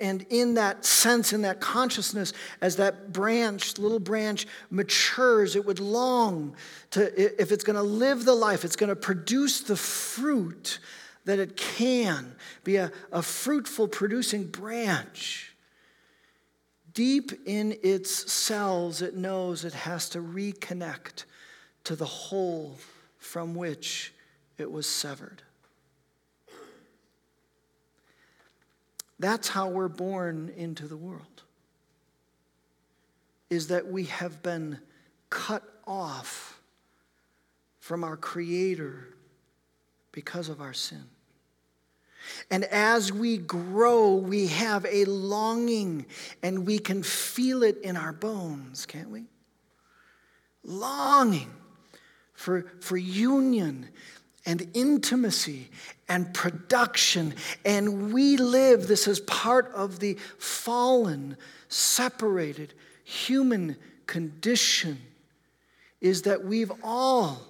and 0.02 0.26
in 0.30 0.56
that 0.56 0.84
sense, 0.84 1.32
in 1.32 1.44
that 1.44 1.62
consciousness, 1.62 2.34
as 2.60 2.76
that 2.76 3.14
branch, 3.14 3.78
little 3.78 4.00
branch 4.00 4.48
matures, 4.70 5.56
it 5.56 5.66
would 5.66 5.80
long 5.80 6.56
to, 6.92 7.42
if 7.42 7.54
it's 7.54 7.64
going 7.64 7.78
to 7.78 7.82
live 7.82 8.26
the 8.26 8.36
life, 8.36 8.66
it's 8.66 8.76
going 8.76 8.90
to 8.90 8.96
produce 8.96 9.62
the 9.62 9.78
fruit 9.78 10.80
that 11.24 11.40
it 11.40 11.56
can 11.56 12.36
be 12.66 12.76
a, 12.76 12.92
a 13.14 13.22
fruitful 13.22 13.88
producing 13.88 14.46
branch. 14.46 15.56
Deep 16.94 17.32
in 17.46 17.78
its 17.82 18.32
cells, 18.32 19.02
it 19.02 19.16
knows 19.16 19.64
it 19.64 19.74
has 19.74 20.10
to 20.10 20.20
reconnect 20.20 21.24
to 21.86 21.96
the 21.96 22.06
whole 22.06 22.78
from 23.18 23.56
which 23.56 24.14
it 24.58 24.70
was 24.70 24.86
severed. 24.86 25.42
That's 29.20 29.48
how 29.48 29.70
we're 29.70 29.88
born 29.88 30.52
into 30.58 30.88
the 30.88 30.98
world. 30.98 31.44
Is 33.50 33.68
that 33.68 33.88
we 33.88 34.06
have 34.06 34.44
been 34.44 34.80
cut 35.30 35.64
off 35.88 36.60
from 37.80 38.04
our 38.04 38.18
Creator 38.18 39.08
because 40.12 40.50
of 40.50 40.60
our 40.62 40.74
sin. 40.74 41.04
And 42.50 42.64
as 42.66 43.14
we 43.14 43.38
grow, 43.38 44.16
we 44.16 44.48
have 44.48 44.86
a 44.90 45.06
longing 45.06 46.06
and 46.42 46.66
we 46.66 46.80
can 46.80 47.04
feel 47.04 47.62
it 47.64 47.78
in 47.84 47.98
our 47.98 48.14
bones, 48.14 48.86
can't 48.86 49.10
we? 49.10 49.26
Longing 50.64 51.52
for, 52.34 52.66
for 52.82 52.98
union 52.98 53.90
and 54.46 54.68
intimacy 54.74 55.70
and 56.08 56.34
production. 56.34 57.34
And 57.64 58.14
we 58.14 58.38
live, 58.38 58.88
this 58.88 59.08
is 59.08 59.20
part 59.22 59.72
of 59.74 60.00
the 60.00 60.16
fallen, 60.38 61.38
separated 61.68 62.74
human 63.04 63.78
condition, 64.06 65.00
is 66.02 66.24
that 66.24 66.44
we've 66.44 66.72
all 66.84 67.42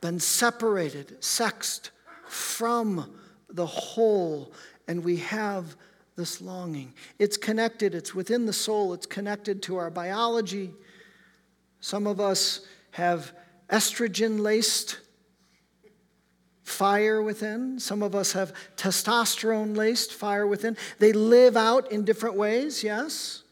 been 0.00 0.20
separated, 0.20 1.22
sexed 1.22 1.90
from 2.26 3.12
the 3.48 3.66
whole, 3.66 4.52
and 4.86 5.04
we 5.04 5.16
have 5.16 5.76
this 6.16 6.40
longing. 6.40 6.92
It's 7.18 7.36
connected, 7.36 7.94
it's 7.94 8.14
within 8.14 8.46
the 8.46 8.52
soul, 8.52 8.92
it's 8.92 9.06
connected 9.06 9.62
to 9.64 9.76
our 9.76 9.90
biology. 9.90 10.72
Some 11.80 12.06
of 12.06 12.20
us 12.20 12.60
have 12.92 13.32
estrogen 13.70 14.40
laced 14.40 15.00
fire 16.70 17.20
within. 17.20 17.78
Some 17.78 18.02
of 18.02 18.14
us 18.14 18.32
have 18.32 18.54
testosterone 18.76 19.76
laced 19.76 20.14
fire 20.14 20.46
within. 20.46 20.76
They 20.98 21.12
live 21.12 21.56
out 21.56 21.90
in 21.92 22.04
different 22.04 22.36
ways, 22.36 22.82
yes. 22.82 23.42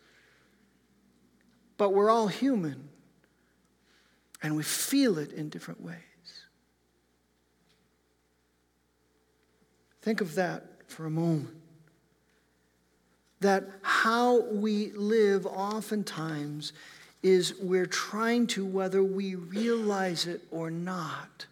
But 1.77 1.91
we're 1.91 2.11
all 2.11 2.29
human. 2.29 2.89
And 4.43 4.57
we 4.57 4.63
feel 4.63 5.19
it 5.19 5.33
in 5.33 5.49
different 5.49 5.83
ways. 5.83 5.97
Think 10.01 10.21
of 10.21 10.37
that 10.37 10.65
for 10.87 11.05
a 11.05 11.11
moment. 11.11 11.57
That 13.41 13.69
how 13.83 14.43
we 14.43 14.93
live 14.93 15.45
oftentimes 15.45 16.73
is 17.23 17.55
we're 17.61 17.87
trying 17.87 18.47
to, 18.47 18.65
whether 18.65 19.03
we 19.03 19.35
realize 19.35 20.27
it 20.27 20.43
or 20.51 20.71
not, 20.71 21.47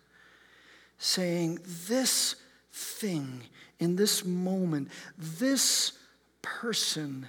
saying, 0.99 1.59
This 1.89 2.37
thing 2.73 3.43
in 3.79 3.97
this 3.97 4.25
moment, 4.25 4.89
this 5.17 5.93
person 6.43 7.27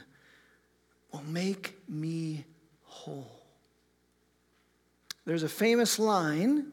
will 1.12 1.24
make 1.24 1.78
me 1.90 2.46
whole. 2.84 3.32
There's 5.26 5.44
a 5.44 5.50
famous 5.50 6.00
line 6.00 6.72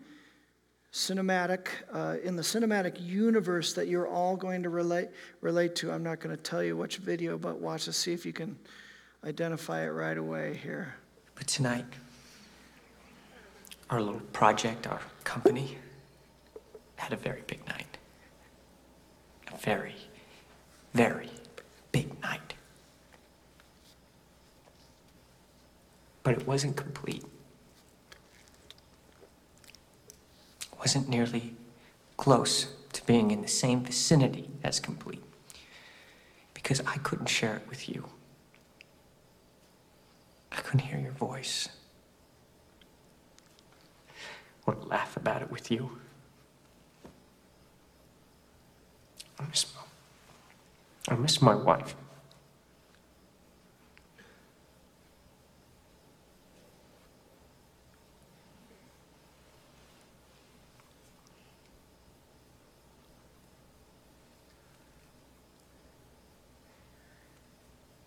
cinematic 0.93 1.67
uh, 1.93 2.17
in 2.23 2.37
the 2.37 2.43
cinematic 2.43 3.05
universe 3.05 3.73
that 3.73 3.89
you're 3.89 4.07
all 4.07 4.37
going 4.37 4.63
to 4.63 4.71
relate 4.71 5.09
relate 5.41 5.75
to. 5.75 5.91
I'm 5.91 6.05
not 6.05 6.21
going 6.21 6.35
to 6.35 6.41
tell 6.41 6.63
you 6.63 6.77
which 6.77 6.99
video, 6.99 7.37
but 7.37 7.61
watch 7.61 7.87
to 7.87 7.93
see 7.93 8.13
if 8.13 8.25
you 8.25 8.33
can 8.33 8.57
identify 9.25 9.85
it 9.85 9.89
right 9.89 10.17
away 10.17 10.61
here. 10.63 10.95
But 11.35 11.49
tonight, 11.49 11.85
our 13.91 14.01
little 14.01 14.21
project, 14.33 14.87
our 14.87 15.01
company, 15.25 15.79
had 16.97 17.13
a 17.13 17.17
very 17.17 17.43
big 17.47 17.67
night. 17.69 17.99
A 19.53 19.57
very, 19.57 19.97
very 20.93 21.31
big 21.93 22.21
night. 22.21 22.55
But 26.23 26.35
it 26.35 26.47
wasn't 26.47 26.77
complete. 26.77 27.25
It 30.61 30.79
wasn't 30.79 31.09
nearly 31.09 31.55
close 32.17 32.69
to 32.93 33.05
being 33.07 33.31
in 33.31 33.43
the 33.43 33.49
same 33.49 33.85
vicinity 33.85 34.51
as 34.63 34.81
complete. 34.81 35.23
Because 36.55 36.81
I 36.87 36.97
couldn't 36.99 37.27
share 37.27 37.57
it 37.57 37.69
with 37.69 37.89
you. 37.89 38.09
I 40.51 40.57
couldn't 40.61 40.81
hear 40.81 40.99
your 40.99 41.13
voice 41.13 41.69
or 44.67 44.75
laugh 44.75 45.17
about 45.17 45.43
it 45.43 45.51
with 45.51 45.71
you. 45.71 45.99
I 49.39 49.45
miss 49.49 49.67
I 51.09 51.15
miss 51.15 51.43
my 51.43 51.55
wife. 51.55 51.95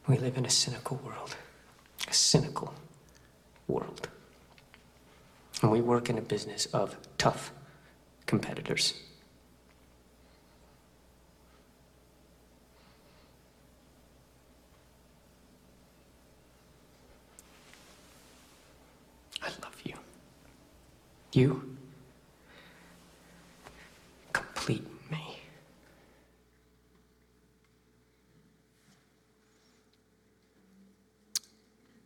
We 0.08 0.18
live 0.18 0.38
in 0.38 0.46
a 0.46 0.50
cynical 0.50 1.00
world. 1.04 1.36
A 2.08 2.14
cynical 2.14 2.74
world. 3.68 4.08
And 5.62 5.70
we 5.70 5.82
work 5.82 6.10
in 6.10 6.18
a 6.18 6.22
business 6.22 6.66
of 6.68 6.96
tough 7.18 7.52
competitors. 8.26 8.94
I 19.42 19.50
love 19.62 19.76
you. 19.84 19.96
You 21.38 21.78
complete 24.34 24.84
me. 25.12 25.38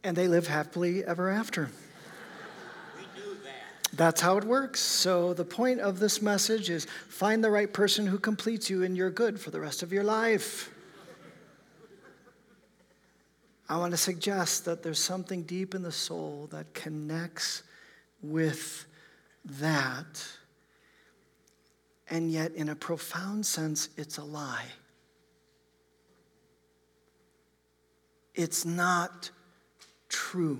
And 0.04 0.18
they 0.18 0.28
live 0.28 0.48
happily 0.48 1.06
ever 1.06 1.30
after. 1.30 1.70
That's 3.94 4.20
how 4.20 4.36
it 4.36 4.44
works. 4.44 4.82
So, 4.82 5.34
the 5.34 5.46
point 5.46 5.80
of 5.80 6.00
this 6.00 6.22
message 6.22 6.70
is 6.70 6.86
find 7.08 7.42
the 7.42 7.52
right 7.52 7.72
person 7.72 8.06
who 8.06 8.20
completes 8.20 8.70
you, 8.70 8.84
and 8.84 8.98
you're 8.98 9.10
good 9.10 9.40
for 9.40 9.50
the 9.50 9.62
rest 9.62 9.82
of 9.82 9.94
your 9.94 10.04
life. 10.04 10.74
I 13.70 13.78
want 13.78 13.92
to 13.92 13.98
suggest 13.98 14.66
that 14.66 14.84
there's 14.84 15.00
something 15.00 15.44
deep 15.44 15.74
in 15.74 15.84
the 15.84 15.92
soul 15.94 16.50
that 16.52 16.74
connects 16.74 17.64
with 18.22 18.88
that, 19.46 20.26
and 22.10 22.32
yet, 22.32 22.54
in 22.54 22.70
a 22.70 22.76
profound 22.76 23.46
sense, 23.46 23.90
it's 23.98 24.18
a 24.18 24.24
lie. 24.24 24.66
It's 28.36 28.66
not 28.66 29.32
true. 30.10 30.60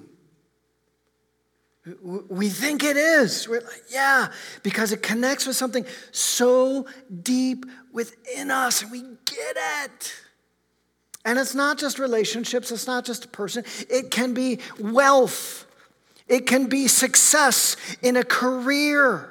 We 2.04 2.50
think 2.50 2.84
it 2.84 2.96
is. 2.96 3.48
Like, 3.48 3.64
yeah, 3.90 4.28
because 4.62 4.92
it 4.92 5.02
connects 5.02 5.48
with 5.48 5.56
something 5.56 5.86
so 6.12 6.86
deep 7.24 7.66
within 7.92 8.52
us, 8.52 8.84
and 8.84 8.92
we 8.92 9.02
get 9.02 9.58
it. 9.84 10.14
And 11.26 11.38
it's 11.38 11.56
not 11.56 11.78
just 11.78 12.00
relationships, 12.00 12.72
it's 12.72 12.88
not 12.88 13.06
just 13.06 13.26
a 13.26 13.28
person, 13.28 13.64
it 13.90 14.12
can 14.12 14.34
be 14.34 14.60
wealth, 14.80 15.66
it 16.32 16.48
can 16.48 16.68
be 16.68 16.88
success 16.88 17.76
in 18.02 18.16
a 18.16 18.24
career. 18.24 19.28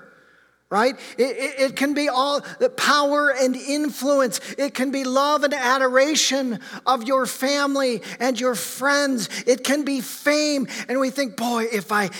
Right? 0.68 0.94
It, 1.18 1.36
it, 1.36 1.60
it 1.60 1.76
can 1.76 1.94
be 1.94 2.08
all 2.08 2.42
the 2.60 2.70
power 2.70 3.30
and 3.30 3.56
influence. 3.56 4.38
It 4.56 4.72
can 4.72 4.92
be 4.92 5.02
love 5.02 5.42
and 5.42 5.52
adoration 5.52 6.60
of 6.86 7.02
your 7.02 7.26
family 7.26 8.02
and 8.20 8.38
your 8.38 8.54
friends. 8.54 9.28
It 9.48 9.64
can 9.64 9.84
be 9.84 10.00
fame. 10.00 10.68
And 10.88 11.00
we 11.00 11.10
think, 11.10 11.36
boy, 11.36 11.64
if 11.72 11.90
I 11.90 12.10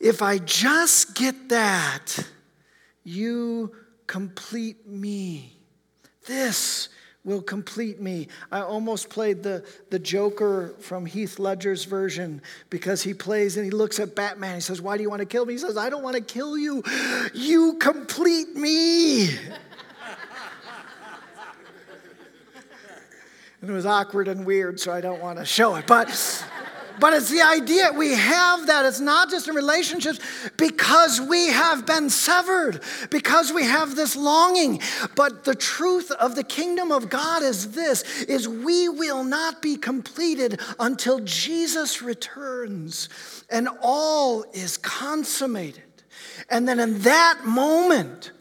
if 0.00 0.22
I 0.22 0.38
just 0.38 1.14
get 1.14 1.50
that, 1.50 2.18
you 3.04 3.72
complete 4.08 4.88
me. 4.88 5.56
This 6.26 6.88
will 7.24 7.42
complete 7.42 8.00
me. 8.00 8.28
I 8.50 8.60
almost 8.60 9.10
played 9.10 9.42
the, 9.42 9.64
the 9.90 9.98
Joker 9.98 10.74
from 10.78 11.04
Heath 11.04 11.38
Ledger's 11.38 11.84
version 11.84 12.40
because 12.70 13.02
he 13.02 13.12
plays 13.12 13.56
and 13.56 13.64
he 13.64 13.70
looks 13.70 14.00
at 14.00 14.14
Batman. 14.14 14.54
He 14.54 14.60
says, 14.60 14.80
Why 14.80 14.96
do 14.96 15.02
you 15.02 15.10
want 15.10 15.20
to 15.20 15.26
kill 15.26 15.44
me? 15.44 15.52
He 15.54 15.58
says, 15.58 15.76
I 15.76 15.90
don't 15.90 16.02
want 16.02 16.16
to 16.16 16.22
kill 16.22 16.56
you. 16.56 16.82
You 17.34 17.74
complete 17.74 18.56
me. 18.56 19.28
and 23.60 23.70
it 23.70 23.72
was 23.72 23.86
awkward 23.86 24.28
and 24.28 24.46
weird, 24.46 24.80
so 24.80 24.92
I 24.92 25.00
don't 25.02 25.20
want 25.20 25.38
to 25.38 25.44
show 25.44 25.74
it. 25.76 25.86
But 25.86 26.08
but 27.00 27.12
it's 27.14 27.30
the 27.30 27.42
idea 27.42 27.92
we 27.92 28.12
have 28.12 28.66
that. 28.66 28.84
It's 28.84 29.00
not 29.00 29.30
just 29.30 29.48
in 29.48 29.54
relationships 29.54 30.20
because 30.56 31.20
we 31.20 31.48
have 31.48 31.86
been 31.86 32.10
severed, 32.10 32.82
because 33.10 33.52
we 33.52 33.64
have 33.64 33.96
this 33.96 34.16
longing. 34.16 34.80
But 35.16 35.44
the 35.44 35.54
truth 35.54 36.10
of 36.12 36.36
the 36.36 36.44
kingdom 36.44 36.92
of 36.92 37.08
God 37.10 37.42
is 37.42 37.72
this 37.72 38.02
is 38.22 38.46
we 38.48 38.88
will 38.88 39.24
not 39.24 39.62
be 39.62 39.76
completed 39.76 40.60
until 40.78 41.20
Jesus 41.20 42.02
returns 42.02 43.08
and 43.50 43.68
all 43.80 44.44
is 44.52 44.76
consummated. 44.76 45.82
And 46.48 46.68
then 46.68 46.80
in 46.80 47.00
that 47.00 47.42
moment, 47.44 48.32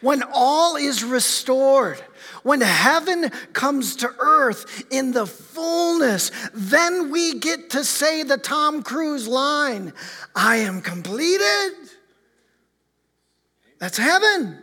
when 0.00 0.22
all 0.32 0.76
is 0.76 1.04
restored, 1.04 2.02
when 2.42 2.60
heaven 2.60 3.30
comes 3.52 3.96
to 3.96 4.12
earth 4.18 4.84
in 4.90 5.12
the 5.12 5.26
fullness, 5.26 6.30
then 6.52 7.10
we 7.10 7.38
get 7.38 7.70
to 7.70 7.84
say 7.84 8.22
the 8.22 8.38
Tom 8.38 8.82
Cruise 8.82 9.28
line 9.28 9.92
I 10.34 10.56
am 10.56 10.80
completed. 10.80 11.72
That's 13.78 13.98
heaven. 13.98 14.58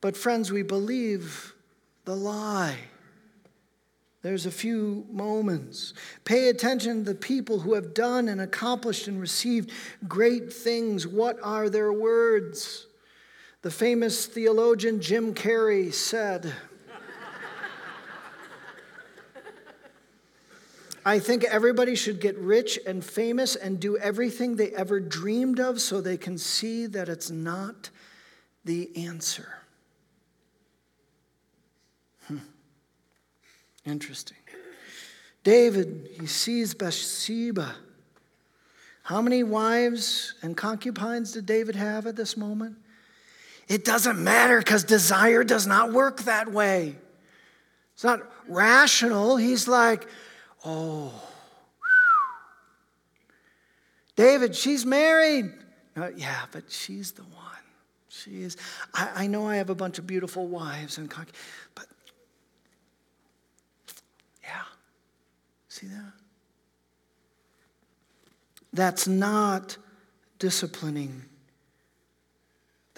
But, 0.00 0.16
friends, 0.16 0.52
we 0.52 0.62
believe 0.62 1.54
the 2.04 2.14
lie. 2.14 2.78
There's 4.22 4.46
a 4.46 4.50
few 4.50 5.06
moments. 5.10 5.94
Pay 6.24 6.48
attention 6.48 7.04
to 7.04 7.12
the 7.12 7.18
people 7.18 7.60
who 7.60 7.74
have 7.74 7.94
done 7.94 8.28
and 8.28 8.40
accomplished 8.40 9.06
and 9.08 9.20
received 9.20 9.70
great 10.06 10.52
things. 10.52 11.06
What 11.06 11.38
are 11.42 11.68
their 11.68 11.92
words? 11.92 12.87
The 13.62 13.70
famous 13.70 14.26
theologian 14.26 15.00
Jim 15.00 15.34
Carrey 15.34 15.92
said, 15.92 16.52
I 21.04 21.18
think 21.18 21.44
everybody 21.44 21.94
should 21.94 22.20
get 22.20 22.36
rich 22.38 22.78
and 22.86 23.04
famous 23.04 23.56
and 23.56 23.80
do 23.80 23.96
everything 23.96 24.56
they 24.56 24.70
ever 24.70 25.00
dreamed 25.00 25.58
of 25.58 25.80
so 25.80 26.00
they 26.00 26.18
can 26.18 26.36
see 26.36 26.86
that 26.86 27.08
it's 27.08 27.30
not 27.30 27.90
the 28.64 28.90
answer. 28.94 29.48
Hmm. 32.26 32.38
Interesting. 33.86 34.36
David, 35.42 36.10
he 36.20 36.26
sees 36.26 36.74
Bathsheba. 36.74 37.74
How 39.02 39.22
many 39.22 39.42
wives 39.42 40.34
and 40.42 40.56
concubines 40.56 41.32
did 41.32 41.46
David 41.46 41.74
have 41.74 42.06
at 42.06 42.16
this 42.16 42.36
moment? 42.36 42.76
It 43.68 43.84
doesn't 43.84 44.22
matter 44.22 44.58
because 44.58 44.84
desire 44.84 45.44
does 45.44 45.66
not 45.66 45.92
work 45.92 46.22
that 46.22 46.50
way. 46.50 46.96
It's 47.94 48.04
not 48.04 48.20
rational. 48.48 49.36
He's 49.36 49.68
like, 49.68 50.06
oh, 50.64 51.12
David, 54.16 54.56
she's 54.56 54.86
married. 54.86 55.52
Yeah, 56.16 56.46
but 56.50 56.70
she's 56.70 57.12
the 57.12 57.22
one. 57.22 57.34
She 58.08 58.42
is. 58.42 58.56
I, 58.94 59.10
I, 59.14 59.26
know 59.26 59.46
I 59.46 59.56
have 59.56 59.70
a 59.70 59.74
bunch 59.74 59.98
of 59.98 60.06
beautiful 60.06 60.46
wives 60.46 60.98
and, 60.98 61.08
but 61.74 61.86
yeah, 64.42 64.62
see 65.68 65.88
that? 65.88 66.12
that's 68.72 69.08
not 69.08 69.76
disciplining 70.38 71.24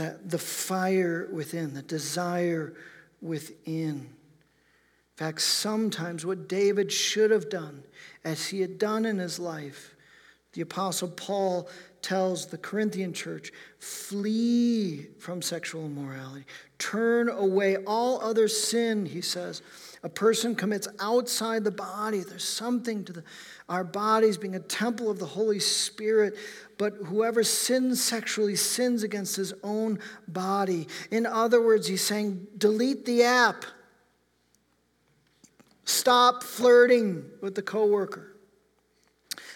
that 0.01 0.31
the 0.31 0.39
fire 0.39 1.29
within, 1.31 1.75
the 1.75 1.83
desire 1.83 2.73
within. 3.21 3.59
In 3.67 4.09
fact, 5.15 5.43
sometimes 5.43 6.25
what 6.25 6.49
David 6.49 6.91
should 6.91 7.31
have 7.31 7.51
done, 7.51 7.85
as 8.25 8.47
he 8.47 8.63
had 8.63 8.79
done 8.79 9.05
in 9.05 9.19
his 9.19 9.39
life, 9.39 9.95
the 10.55 10.63
Apostle 10.63 11.09
Paul 11.09 11.69
tells 12.01 12.47
the 12.47 12.57
Corinthian 12.57 13.13
church 13.13 13.53
flee 13.79 15.09
from 15.19 15.43
sexual 15.43 15.85
immorality, 15.85 16.47
turn 16.79 17.29
away 17.29 17.77
all 17.85 18.23
other 18.23 18.49
sin, 18.49 19.05
he 19.05 19.21
says. 19.21 19.61
A 20.03 20.09
person 20.09 20.55
commits 20.55 20.89
outside 20.99 21.63
the 21.63 21.71
body. 21.71 22.21
There's 22.21 22.45
something 22.45 23.05
to 23.05 23.13
the, 23.13 23.25
our 23.69 23.85
bodies 23.85 24.39
being 24.39 24.55
a 24.55 24.61
temple 24.61 25.11
of 25.11 25.19
the 25.19 25.27
Holy 25.27 25.61
Spirit, 25.61 26.37
but 26.79 26.95
whoever 26.95 27.45
sins 27.45 28.03
sexually 28.03 28.57
sins 28.57 29.03
against 29.03 29.37
his 29.37 29.53
own 29.63 29.99
body. 30.27 30.89
In 31.11 31.27
other 31.27 31.61
words, 31.61 31.87
he's 31.87 32.03
saying, 32.03 32.47
delete 32.57 33.05
the 33.05 33.25
app. 33.25 33.67
Stop 35.85 36.45
flirting 36.45 37.25
with 37.43 37.55
the 37.55 37.63
coworker. 37.63 38.37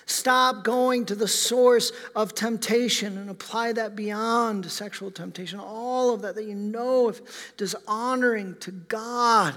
Stop 0.06 0.64
going 0.64 1.06
to 1.06 1.14
the 1.14 1.28
source 1.28 1.90
of 2.14 2.34
temptation 2.34 3.16
and 3.16 3.30
apply 3.30 3.72
that 3.72 3.96
beyond 3.96 4.70
sexual 4.70 5.10
temptation. 5.10 5.58
All 5.58 6.12
of 6.12 6.20
that 6.22 6.34
that 6.34 6.44
you 6.44 6.54
know 6.54 7.08
if 7.08 7.56
dishonoring 7.56 8.56
to 8.60 8.70
God, 8.70 9.54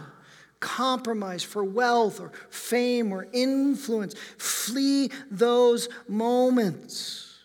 compromise 0.59 1.43
for 1.43 1.63
wealth 1.63 2.19
or 2.19 2.31
fame 2.49 3.11
or 3.11 3.27
influence. 3.33 4.15
Flee 4.37 5.11
those 5.29 5.89
moments. 6.07 7.39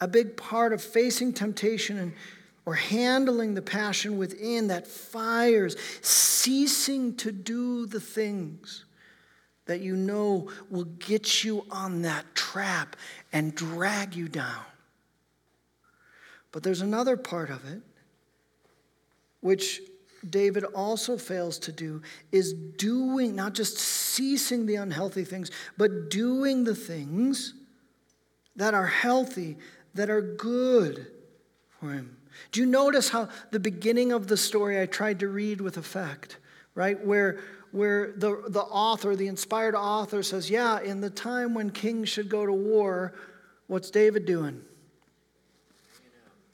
A 0.00 0.08
big 0.08 0.36
part 0.36 0.72
of 0.72 0.82
facing 0.82 1.32
temptation 1.32 1.98
and 1.98 2.12
or 2.66 2.74
handling 2.74 3.54
the 3.54 3.62
passion 3.62 4.16
within 4.16 4.68
that 4.68 4.86
fires, 4.86 5.76
ceasing 6.00 7.14
to 7.16 7.30
do 7.30 7.86
the 7.86 8.00
things 8.00 8.86
that 9.66 9.80
you 9.80 9.96
know 9.96 10.50
will 10.70 10.84
get 10.84 11.44
you 11.44 11.64
on 11.70 12.02
that 12.02 12.24
trap 12.34 12.96
and 13.32 13.54
drag 13.54 14.14
you 14.14 14.28
down. 14.28 14.64
But 16.52 16.62
there's 16.62 16.82
another 16.82 17.16
part 17.16 17.50
of 17.50 17.66
it, 17.70 17.82
which 19.40 19.80
David 20.30 20.64
also 20.64 21.16
fails 21.16 21.58
to 21.60 21.72
do, 21.72 22.02
is 22.32 22.52
doing, 22.52 23.34
not 23.34 23.54
just 23.54 23.78
ceasing 23.78 24.66
the 24.66 24.76
unhealthy 24.76 25.24
things, 25.24 25.50
but 25.76 26.10
doing 26.10 26.64
the 26.64 26.74
things 26.74 27.54
that 28.56 28.74
are 28.74 28.86
healthy, 28.86 29.56
that 29.94 30.10
are 30.10 30.20
good 30.22 31.06
for 31.80 31.92
him. 31.92 32.16
Do 32.52 32.60
you 32.60 32.66
notice 32.66 33.10
how 33.10 33.28
the 33.50 33.60
beginning 33.60 34.12
of 34.12 34.26
the 34.26 34.36
story 34.36 34.80
I 34.80 34.86
tried 34.86 35.20
to 35.20 35.28
read 35.28 35.60
with 35.60 35.76
effect, 35.76 36.38
right? 36.74 37.04
Where 37.04 37.40
where 37.74 38.12
the, 38.16 38.40
the 38.46 38.62
author, 38.62 39.16
the 39.16 39.26
inspired 39.26 39.74
author, 39.74 40.22
says, 40.22 40.48
Yeah, 40.48 40.80
in 40.80 41.00
the 41.00 41.10
time 41.10 41.54
when 41.54 41.70
kings 41.70 42.08
should 42.08 42.28
go 42.28 42.46
to 42.46 42.52
war, 42.52 43.14
what's 43.66 43.90
David 43.90 44.26
doing? 44.26 44.62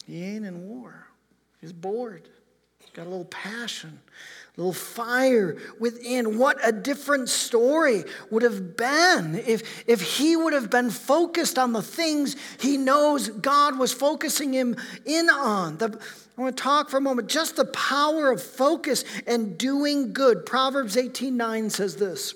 He 0.07 0.25
ain't 0.25 0.47
in 0.47 0.67
war. 0.67 1.09
He's 1.61 1.75
bored. 1.75 2.31
Got 2.93 3.07
a 3.07 3.11
little 3.11 3.25
passion, 3.27 4.01
a 4.57 4.61
little 4.61 4.73
fire 4.73 5.57
within. 5.79 6.39
What 6.39 6.59
a 6.67 6.73
different 6.73 7.29
story 7.29 8.05
would 8.31 8.43
have 8.43 8.77
been 8.77 9.37
if, 9.47 9.89
if 9.89 10.01
he 10.01 10.37
would 10.37 10.53
have 10.53 10.71
been 10.71 10.91
focused 10.91 11.57
on 11.57 11.73
the 11.73 11.83
things 11.83 12.35
he 12.59 12.77
knows 12.77 13.29
God 13.29 13.79
was 13.79 13.93
focusing 13.93 14.53
him 14.53 14.77
in 15.07 15.31
on. 15.31 15.77
The, 15.77 16.01
I 16.37 16.41
want 16.41 16.57
to 16.57 16.63
talk 16.63 16.91
for 16.91 16.97
a 16.97 17.01
moment 17.01 17.29
just 17.29 17.55
the 17.55 17.67
power 17.67 18.33
of 18.33 18.43
focus 18.43 19.05
and 19.25 19.57
doing 19.57 20.13
good. 20.13 20.45
Proverbs 20.45 20.97
18 20.97 21.37
9 21.37 21.71
says 21.71 21.95
this 21.95 22.35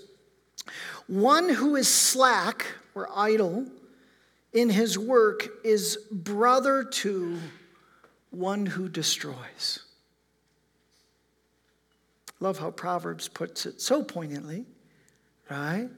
One 1.09 1.49
who 1.49 1.75
is 1.75 1.88
slack 1.88 2.67
or 2.95 3.09
idle 3.12 3.67
in 4.53 4.71
his 4.71 4.97
work 4.97 5.49
is 5.64 5.99
brother 6.12 6.85
to 6.85 7.40
one 8.31 8.67
who 8.67 8.88
destroys. 8.88 9.84
Love 12.40 12.59
how 12.59 12.70
Proverbs 12.70 13.29
puts 13.29 13.66
it 13.66 13.81
so 13.81 14.03
poignantly, 14.03 14.66
right? 15.51 15.88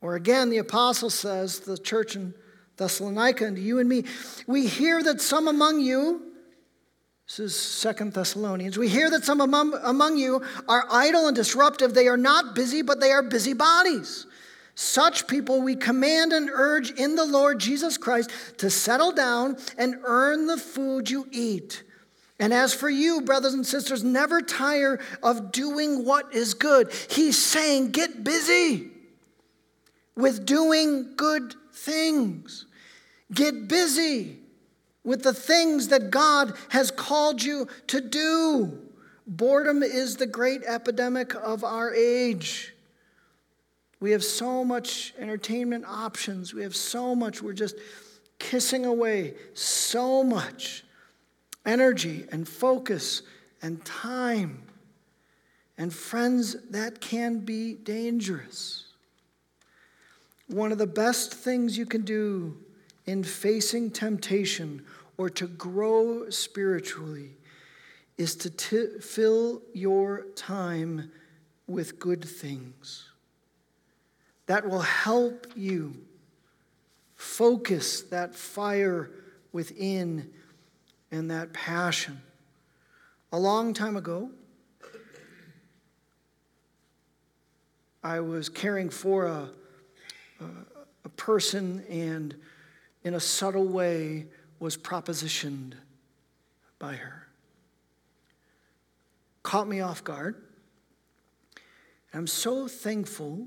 Or 0.00 0.14
again, 0.14 0.50
the 0.50 0.58
apostle 0.58 1.10
says, 1.10 1.60
the 1.60 1.78
church 1.78 2.16
in 2.16 2.34
Thessalonica 2.76 3.44
and 3.44 3.56
to 3.56 3.62
you 3.62 3.78
and 3.78 3.88
me. 3.88 4.04
We 4.46 4.66
hear 4.66 5.02
that 5.02 5.20
some 5.20 5.48
among 5.48 5.80
you, 5.80 6.22
this 7.26 7.40
is 7.40 7.56
Second 7.56 8.14
Thessalonians, 8.14 8.78
we 8.78 8.88
hear 8.88 9.10
that 9.10 9.24
some 9.24 9.40
among, 9.40 9.74
among 9.82 10.16
you 10.16 10.42
are 10.68 10.86
idle 10.90 11.26
and 11.26 11.36
disruptive. 11.36 11.94
They 11.94 12.08
are 12.08 12.16
not 12.16 12.54
busy, 12.54 12.82
but 12.82 13.00
they 13.00 13.10
are 13.10 13.22
busybodies. 13.22 14.26
Such 14.74 15.26
people 15.26 15.60
we 15.60 15.74
command 15.74 16.32
and 16.32 16.48
urge 16.52 16.92
in 16.92 17.16
the 17.16 17.24
Lord 17.24 17.58
Jesus 17.58 17.98
Christ 17.98 18.30
to 18.58 18.70
settle 18.70 19.10
down 19.10 19.56
and 19.76 19.96
earn 20.04 20.46
the 20.46 20.56
food 20.56 21.10
you 21.10 21.26
eat. 21.32 21.82
And 22.40 22.54
as 22.54 22.72
for 22.72 22.88
you, 22.88 23.22
brothers 23.22 23.54
and 23.54 23.66
sisters, 23.66 24.04
never 24.04 24.40
tire 24.40 25.00
of 25.22 25.50
doing 25.50 26.04
what 26.04 26.32
is 26.32 26.54
good. 26.54 26.92
He's 27.10 27.36
saying, 27.36 27.90
get 27.90 28.22
busy 28.22 28.90
with 30.14 30.46
doing 30.46 31.14
good 31.16 31.54
things. 31.72 32.66
Get 33.32 33.66
busy 33.66 34.38
with 35.04 35.22
the 35.22 35.34
things 35.34 35.88
that 35.88 36.10
God 36.10 36.52
has 36.68 36.90
called 36.90 37.42
you 37.42 37.66
to 37.88 38.00
do. 38.00 38.78
Boredom 39.26 39.82
is 39.82 40.16
the 40.16 40.26
great 40.26 40.62
epidemic 40.62 41.34
of 41.34 41.64
our 41.64 41.92
age. 41.92 42.72
We 44.00 44.12
have 44.12 44.22
so 44.22 44.64
much 44.64 45.12
entertainment 45.18 45.84
options. 45.86 46.54
We 46.54 46.62
have 46.62 46.76
so 46.76 47.16
much. 47.16 47.42
We're 47.42 47.52
just 47.52 47.76
kissing 48.38 48.86
away 48.86 49.34
so 49.54 50.22
much 50.22 50.84
energy 51.68 52.24
and 52.32 52.48
focus 52.48 53.22
and 53.60 53.84
time. 53.84 54.62
And 55.76 55.92
friends, 55.92 56.56
that 56.70 57.00
can 57.00 57.40
be 57.40 57.74
dangerous. 57.74 58.86
One 60.48 60.72
of 60.72 60.78
the 60.78 60.86
best 60.86 61.34
things 61.34 61.76
you 61.76 61.84
can 61.84 62.02
do 62.02 62.56
in 63.06 63.22
facing 63.22 63.90
temptation 63.90 64.82
or 65.18 65.28
to 65.30 65.46
grow 65.46 66.30
spiritually 66.30 67.36
is 68.16 68.34
to 68.36 68.50
t- 68.50 68.98
fill 69.00 69.62
your 69.74 70.26
time 70.34 71.12
with 71.66 71.98
good 71.98 72.24
things. 72.24 73.10
That 74.46 74.68
will 74.68 74.80
help 74.80 75.46
you 75.54 75.94
focus 77.14 78.02
that 78.02 78.34
fire 78.34 79.10
within 79.52 80.30
and 81.10 81.30
that 81.30 81.52
passion. 81.52 82.20
A 83.32 83.38
long 83.38 83.74
time 83.74 83.96
ago, 83.96 84.30
I 88.02 88.20
was 88.20 88.48
caring 88.48 88.90
for 88.90 89.26
a, 89.26 89.50
a, 90.40 90.44
a 91.04 91.08
person 91.10 91.84
and 91.90 92.34
in 93.04 93.14
a 93.14 93.20
subtle 93.20 93.66
way, 93.66 94.26
was 94.60 94.76
propositioned 94.76 95.72
by 96.78 96.94
her. 96.94 97.26
Caught 99.42 99.68
me 99.68 99.80
off 99.80 100.02
guard. 100.04 100.36
I'm 102.12 102.26
so 102.26 102.68
thankful 102.68 103.46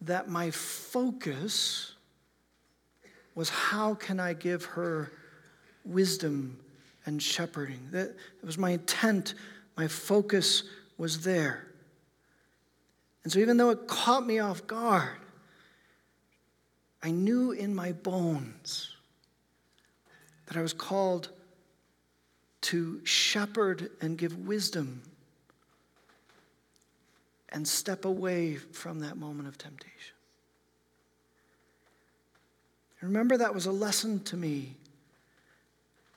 that 0.00 0.28
my 0.28 0.50
focus 0.50 1.92
was 3.34 3.50
how 3.50 3.94
can 3.94 4.18
I 4.18 4.32
give 4.32 4.64
her 4.64 5.12
wisdom 5.84 6.58
and 7.06 7.22
shepherding. 7.22 7.88
That 7.92 8.14
was 8.42 8.58
my 8.58 8.70
intent, 8.70 9.34
my 9.76 9.88
focus 9.88 10.64
was 10.98 11.22
there. 11.22 11.66
And 13.24 13.32
so, 13.32 13.38
even 13.38 13.56
though 13.56 13.70
it 13.70 13.86
caught 13.86 14.26
me 14.26 14.38
off 14.38 14.66
guard, 14.66 15.18
I 17.02 17.10
knew 17.10 17.52
in 17.52 17.74
my 17.74 17.92
bones 17.92 18.94
that 20.46 20.56
I 20.56 20.62
was 20.62 20.72
called 20.72 21.30
to 22.62 23.00
shepherd 23.04 23.90
and 24.00 24.18
give 24.18 24.46
wisdom 24.46 25.02
and 27.50 27.66
step 27.66 28.04
away 28.04 28.56
from 28.56 29.00
that 29.00 29.16
moment 29.16 29.48
of 29.48 29.58
temptation. 29.58 29.90
remember, 33.00 33.36
that 33.38 33.54
was 33.54 33.64
a 33.64 33.72
lesson 33.72 34.22
to 34.24 34.36
me 34.36 34.76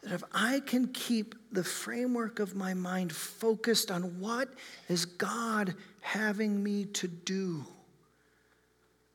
that 0.04 0.12
if 0.12 0.24
I 0.34 0.60
can 0.60 0.88
keep 0.90 1.36
the 1.52 1.64
framework 1.64 2.40
of 2.40 2.56
my 2.56 2.74
mind 2.74 3.14
focused 3.14 3.90
on 3.90 4.20
what 4.20 4.50
is 4.90 5.06
God 5.06 5.76
having 6.02 6.62
me 6.62 6.86
to 6.86 7.08
do, 7.08 7.66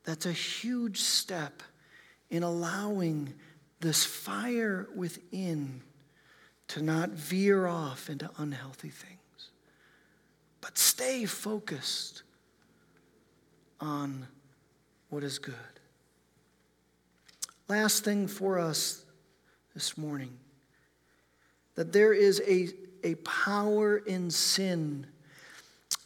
that's 0.03 0.25
a 0.25 0.31
huge 0.31 0.99
step 0.99 1.61
in 2.31 2.41
allowing 2.41 3.33
this 3.79 4.03
fire 4.03 4.87
within 4.95 5.81
to 6.69 6.81
not 6.81 7.11
veer 7.11 7.67
off 7.67 8.09
into 8.09 8.29
unhealthy 8.37 8.89
things, 8.89 9.49
but 10.61 10.77
stay 10.77 11.25
focused 11.25 12.23
on 13.79 14.27
what 15.09 15.23
is 15.23 15.39
good. 15.39 15.55
Last 17.67 18.03
thing 18.03 18.27
for 18.27 18.57
us 18.57 19.03
this 19.75 19.97
morning 19.97 20.35
that 21.79 21.93
there 21.93 22.11
is 22.11 22.41
a, 22.45 22.67
a 23.05 23.15
power 23.23 23.99
in 23.99 24.29
sin, 24.29 25.07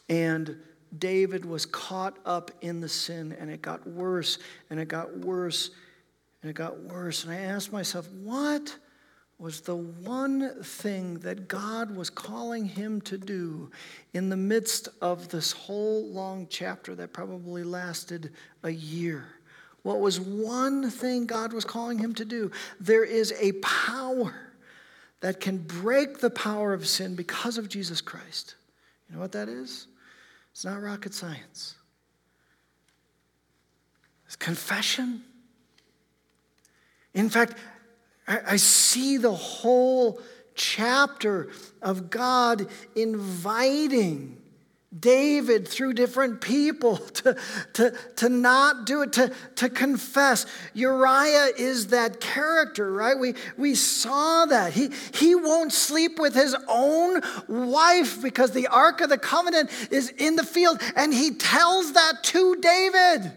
and 0.07 0.55
David 0.99 1.45
was 1.45 1.65
caught 1.65 2.15
up 2.27 2.51
in 2.61 2.79
the 2.79 2.87
sin, 2.87 3.35
and 3.39 3.49
it 3.49 3.63
got 3.63 3.87
worse, 3.87 4.37
and 4.69 4.79
it 4.79 4.87
got 4.87 5.17
worse, 5.17 5.71
and 6.43 6.51
it 6.51 6.53
got 6.53 6.79
worse. 6.81 7.23
And 7.23 7.33
I 7.33 7.37
asked 7.37 7.73
myself, 7.73 8.07
what? 8.11 8.77
was 9.39 9.61
the 9.61 9.75
one 9.75 10.61
thing 10.61 11.15
that 11.19 11.47
God 11.47 11.93
was 11.95 12.11
calling 12.11 12.65
him 12.65 13.01
to 13.01 13.17
do 13.17 13.71
in 14.13 14.29
the 14.29 14.37
midst 14.37 14.89
of 15.01 15.27
this 15.29 15.51
whole 15.51 16.05
long 16.05 16.45
chapter 16.51 16.93
that 16.93 17.13
probably 17.13 17.63
lasted 17.63 18.31
a 18.61 18.69
year. 18.69 19.25
What 19.81 19.99
was 19.99 20.19
one 20.19 20.91
thing 20.91 21.25
God 21.25 21.51
was 21.51 21.65
calling 21.65 21.97
him 21.97 22.13
to 22.13 22.25
do? 22.25 22.51
There 22.79 23.03
is 23.03 23.33
a 23.39 23.53
power 23.53 24.52
that 25.23 25.39
can 25.39 25.57
break 25.57 26.19
the 26.19 26.29
power 26.29 26.73
of 26.73 26.85
sin 26.85 27.15
because 27.15 27.57
of 27.57 27.69
Jesus 27.69 28.01
Christ. 28.01 28.55
You 29.07 29.15
know 29.15 29.21
what 29.21 29.31
that 29.31 29.47
is? 29.47 29.87
It's 30.51 30.65
not 30.65 30.81
rocket 30.81 31.13
science. 31.13 31.75
It's 34.25 34.35
confession. 34.35 35.23
In 37.13 37.29
fact, 37.29 37.57
I, 38.27 38.57
see 38.57 39.15
the 39.15 39.31
whole 39.31 40.19
chapter 40.55 41.51
of 41.81 42.09
God 42.09 42.67
inviting 42.93 44.41
David 44.99 45.67
through 45.67 45.93
different 45.93 46.41
people 46.41 46.97
to, 46.97 47.35
to, 47.73 47.91
to 48.17 48.29
not 48.29 48.85
do 48.85 49.01
it, 49.01 49.13
to, 49.13 49.31
to 49.55 49.69
confess. 49.69 50.45
Uriah 50.73 51.49
is 51.57 51.87
that 51.87 52.19
character, 52.19 52.91
right? 52.91 53.17
We, 53.17 53.33
we 53.57 53.75
saw 53.75 54.45
that. 54.45 54.73
He, 54.73 54.89
he 55.13 55.35
won't 55.35 55.73
sleep 55.73 56.19
with 56.19 56.35
his 56.35 56.55
own 56.67 57.21
wife 57.47 58.21
because 58.21 58.51
the 58.51 58.67
Ark 58.67 59.01
of 59.01 59.09
the 59.09 59.17
Covenant 59.17 59.69
is 59.91 60.09
in 60.09 60.35
the 60.35 60.45
field, 60.45 60.81
and 60.95 61.13
he 61.13 61.31
tells 61.31 61.93
that 61.93 62.23
to 62.23 62.55
David. 62.57 63.31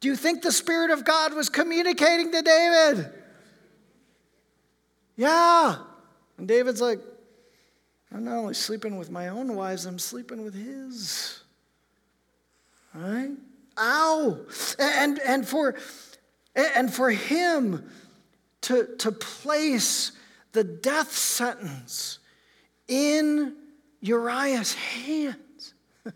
Do 0.00 0.08
you 0.08 0.14
think 0.14 0.42
the 0.42 0.52
Spirit 0.52 0.90
of 0.92 1.04
God 1.04 1.34
was 1.34 1.48
communicating 1.48 2.30
to 2.30 2.42
David? 2.42 3.10
Yeah. 5.16 5.76
And 6.36 6.46
David's 6.46 6.80
like, 6.80 7.00
I'm 8.12 8.24
not 8.24 8.36
only 8.36 8.54
sleeping 8.54 8.96
with 8.96 9.10
my 9.10 9.28
own 9.28 9.54
wives, 9.54 9.84
I'm 9.86 9.98
sleeping 9.98 10.42
with 10.42 10.54
his. 10.54 11.40
Right? 12.94 13.30
Ow. 13.78 14.38
And, 14.78 15.18
and, 15.20 15.46
for, 15.46 15.76
and 16.54 16.92
for 16.92 17.10
him 17.10 17.88
to, 18.62 18.88
to 18.98 19.12
place 19.12 20.12
the 20.52 20.64
death 20.64 21.12
sentence 21.12 22.18
in 22.88 23.54
Uriah's 24.00 24.74
hands. 24.74 25.74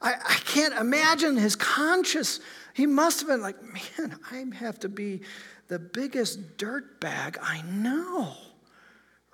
I, 0.00 0.14
I 0.14 0.38
can't 0.44 0.74
imagine 0.74 1.36
his 1.36 1.56
conscience. 1.56 2.40
He 2.74 2.86
must 2.86 3.20
have 3.20 3.28
been 3.28 3.42
like, 3.42 3.56
man, 3.62 4.18
I 4.30 4.44
have 4.56 4.78
to 4.80 4.88
be 4.88 5.22
the 5.68 5.78
biggest 5.78 6.56
dirt 6.58 7.00
bag 7.00 7.38
I 7.42 7.62
know, 7.62 8.34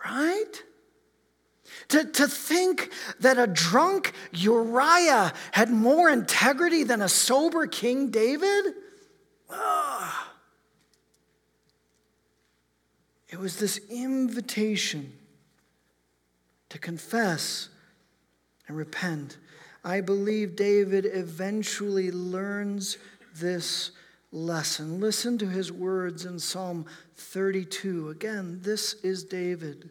right? 0.04 0.62
To, 1.88 2.04
to 2.04 2.28
think 2.28 2.90
that 3.20 3.38
a 3.38 3.46
drunk 3.46 4.12
Uriah 4.32 5.32
had 5.52 5.70
more 5.70 6.08
integrity 6.10 6.84
than 6.84 7.02
a 7.02 7.08
sober 7.08 7.66
King 7.66 8.10
David? 8.10 8.74
Ugh. 9.50 10.26
It 13.28 13.38
was 13.38 13.56
this 13.56 13.80
invitation 13.90 15.12
to 16.68 16.78
confess 16.78 17.70
and 18.68 18.76
repent. 18.76 19.38
I 19.84 20.00
believe 20.00 20.54
David 20.54 21.06
eventually 21.06 22.10
learns 22.10 22.98
this 23.34 23.92
lesson. 24.30 25.00
Listen 25.00 25.38
to 25.38 25.46
his 25.46 25.72
words 25.72 26.24
in 26.24 26.38
Psalm 26.38 26.86
32. 27.22 28.10
Again, 28.10 28.60
this 28.62 28.94
is 29.02 29.24
David. 29.24 29.90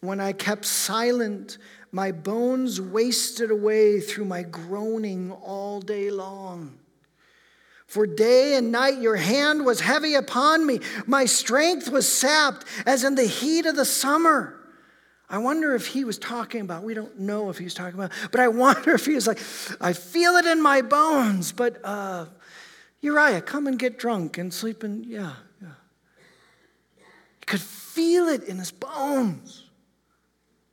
When 0.00 0.20
I 0.20 0.32
kept 0.32 0.64
silent, 0.64 1.58
my 1.90 2.12
bones 2.12 2.80
wasted 2.80 3.50
away 3.50 4.00
through 4.00 4.26
my 4.26 4.42
groaning 4.42 5.32
all 5.32 5.80
day 5.80 6.10
long. 6.10 6.78
For 7.86 8.06
day 8.06 8.54
and 8.54 8.70
night 8.70 8.98
your 8.98 9.16
hand 9.16 9.64
was 9.64 9.80
heavy 9.80 10.14
upon 10.14 10.66
me. 10.66 10.80
My 11.06 11.24
strength 11.24 11.88
was 11.88 12.10
sapped 12.10 12.66
as 12.84 13.02
in 13.02 13.14
the 13.14 13.24
heat 13.24 13.66
of 13.66 13.76
the 13.76 13.86
summer. 13.86 14.54
I 15.30 15.38
wonder 15.38 15.74
if 15.74 15.86
he 15.86 16.04
was 16.04 16.18
talking 16.18 16.60
about, 16.60 16.84
we 16.84 16.94
don't 16.94 17.18
know 17.18 17.50
if 17.50 17.58
he 17.58 17.64
was 17.64 17.74
talking 17.74 17.98
about, 17.98 18.12
but 18.30 18.40
I 18.40 18.48
wonder 18.48 18.90
if 18.94 19.06
he 19.06 19.14
was 19.14 19.26
like, 19.26 19.40
I 19.80 19.92
feel 19.92 20.36
it 20.36 20.46
in 20.46 20.62
my 20.62 20.82
bones, 20.82 21.52
but 21.52 21.80
uh, 21.84 22.26
Uriah, 23.00 23.40
come 23.40 23.66
and 23.66 23.78
get 23.78 23.98
drunk 23.98 24.38
and 24.38 24.52
sleep 24.52 24.84
in, 24.84 25.04
yeah, 25.04 25.34
could 27.48 27.60
feel 27.60 28.28
it 28.28 28.44
in 28.44 28.58
his 28.58 28.70
bones. 28.70 29.64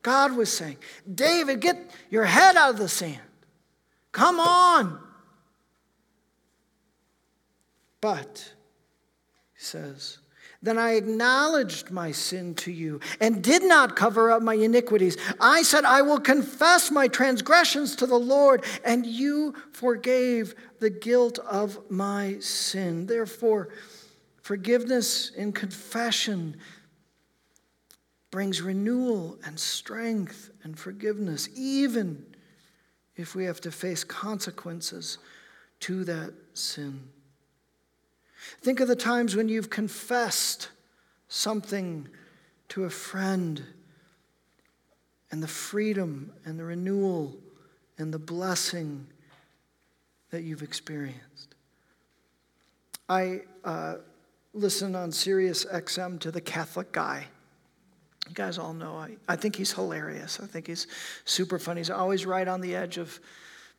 God 0.03 0.35
was 0.35 0.51
saying, 0.51 0.77
David, 1.11 1.61
get 1.61 1.77
your 2.11 2.25
head 2.25 2.55
out 2.55 2.71
of 2.71 2.77
the 2.77 2.89
sand. 2.89 3.19
Come 4.11 4.39
on. 4.39 4.99
But, 8.01 8.53
he 9.55 9.63
says, 9.63 10.19
then 10.61 10.77
I 10.77 10.91
acknowledged 10.91 11.91
my 11.91 12.11
sin 12.11 12.55
to 12.55 12.71
you 12.71 12.99
and 13.19 13.43
did 13.43 13.63
not 13.63 13.95
cover 13.95 14.31
up 14.31 14.41
my 14.41 14.55
iniquities. 14.55 15.17
I 15.39 15.63
said, 15.63 15.85
I 15.85 16.01
will 16.01 16.19
confess 16.19 16.91
my 16.91 17.07
transgressions 17.07 17.95
to 17.97 18.05
the 18.05 18.19
Lord, 18.19 18.63
and 18.83 19.05
you 19.05 19.55
forgave 19.71 20.55
the 20.79 20.89
guilt 20.89 21.39
of 21.39 21.79
my 21.89 22.37
sin. 22.39 23.05
Therefore, 23.05 23.69
forgiveness 24.45 25.31
in 25.31 25.51
confession 25.51 26.55
brings 28.29 28.61
renewal 28.61 29.39
and 29.43 29.59
strength 29.59 30.51
and 30.61 30.77
forgiveness, 30.77 31.49
even 31.55 32.23
if 33.15 33.33
we 33.33 33.43
have 33.45 33.59
to 33.59 33.71
face 33.71 34.03
consequences 34.03 35.17
to 35.79 36.03
that 36.03 36.31
sin. 36.53 37.09
Think 38.61 38.81
of 38.81 38.87
the 38.87 38.95
times 38.95 39.35
when 39.35 39.49
you've 39.49 39.71
confessed 39.71 40.69
something 41.27 42.07
to 42.69 42.83
a 42.83 42.89
friend 42.91 43.63
and 45.31 45.41
the 45.41 45.47
freedom 45.47 46.31
and 46.45 46.59
the 46.59 46.65
renewal 46.65 47.35
and 47.97 48.13
the 48.13 48.19
blessing 48.19 49.07
that 50.29 50.43
you've 50.43 50.61
experienced. 50.61 51.55
I 53.09 53.41
uh, 53.63 53.95
listen 54.55 54.95
on 54.95 55.11
Sirius 55.11 55.65
XM 55.65 56.19
to 56.21 56.31
the 56.31 56.39
Catholic 56.39 56.93
guy. 56.93 57.27
You 58.27 58.33
guys 58.33 58.57
all 58.57 58.73
know, 58.73 58.95
I, 58.95 59.17
I 59.27 59.35
think 59.35 59.55
he's 59.55 59.73
hilarious. 59.73 60.39
I 60.41 60.47
think 60.47 60.65
he's 60.65 60.87
super 61.25 61.59
funny. 61.59 61.81
He's 61.81 61.89
always 61.89 62.25
right 62.25 62.47
on 62.47 62.61
the 62.61 62.75
edge 62.75 62.97
of 62.97 63.19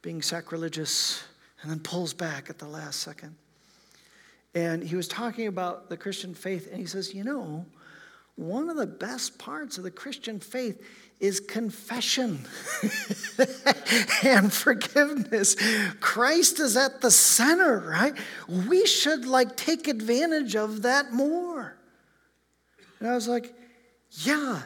being 0.03 0.23
sacrilegious 0.23 1.25
and 1.63 1.71
then 1.71 1.81
pulls 1.81 2.13
back 2.13 2.51
at 2.51 2.59
the 2.59 2.69
last 2.69 3.01
second. 3.01 3.35
And 4.55 4.85
he 4.85 4.95
was 4.95 5.09
talking 5.09 5.49
about 5.49 5.89
the 5.89 5.97
Christian 5.97 6.35
faith, 6.35 6.69
and 6.71 6.79
he 6.79 6.87
says, 6.87 7.13
You 7.13 7.25
know, 7.25 7.67
one 8.37 8.69
of 8.69 8.77
the 8.77 8.87
best 8.87 9.39
parts 9.39 9.79
of 9.79 9.85
the 9.85 9.91
Christian 9.91 10.39
faith 10.41 10.83
is 11.19 11.41
confession 11.41 12.47
and 14.23 14.53
forgiveness. 14.53 15.57
Christ 16.01 16.61
is 16.61 16.77
at 16.77 17.01
the 17.01 17.11
center, 17.11 17.79
right? 17.81 18.15
We 18.49 18.87
should 18.87 19.27
like 19.27 19.57
take 19.57 19.89
advantage 19.89 20.57
of 20.57 20.83
that 20.83 21.13
more. 21.13 21.77
And 23.01 23.09
I 23.09 23.15
was 23.15 23.29
like, 23.29 23.55
yeah, 24.11 24.63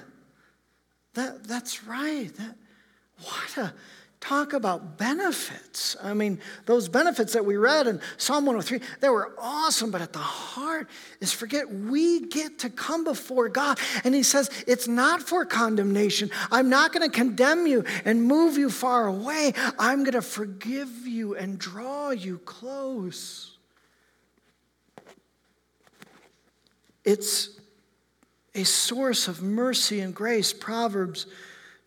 that, 1.14 1.44
that's 1.44 1.84
right. 1.84 2.34
That, 2.36 2.57
what 3.22 3.57
a 3.57 3.74
talk 4.20 4.52
about 4.52 4.98
benefits. 4.98 5.96
I 6.02 6.12
mean, 6.12 6.40
those 6.66 6.88
benefits 6.88 7.32
that 7.32 7.44
we 7.44 7.56
read 7.56 7.86
in 7.86 8.00
Psalm 8.18 8.44
103, 8.44 8.86
they 9.00 9.08
were 9.08 9.32
awesome, 9.38 9.90
but 9.90 10.02
at 10.02 10.12
the 10.12 10.18
heart 10.18 10.88
is 11.20 11.32
forget 11.32 11.72
we 11.72 12.26
get 12.26 12.58
to 12.60 12.70
come 12.70 13.02
before 13.02 13.48
God. 13.48 13.78
And 14.04 14.14
He 14.14 14.22
says, 14.22 14.50
it's 14.66 14.86
not 14.86 15.22
for 15.22 15.46
condemnation. 15.46 16.30
I'm 16.52 16.68
not 16.68 16.92
going 16.92 17.08
to 17.08 17.14
condemn 17.14 17.66
you 17.66 17.84
and 18.04 18.22
move 18.22 18.58
you 18.58 18.68
far 18.68 19.06
away. 19.06 19.54
I'm 19.78 20.04
going 20.04 20.12
to 20.12 20.22
forgive 20.22 21.06
you 21.06 21.34
and 21.34 21.58
draw 21.58 22.10
you 22.10 22.38
close. 22.38 23.56
It's 27.04 27.58
a 28.54 28.64
source 28.64 29.28
of 29.28 29.42
mercy 29.42 30.00
and 30.00 30.14
grace. 30.14 30.52
Proverbs 30.52 31.26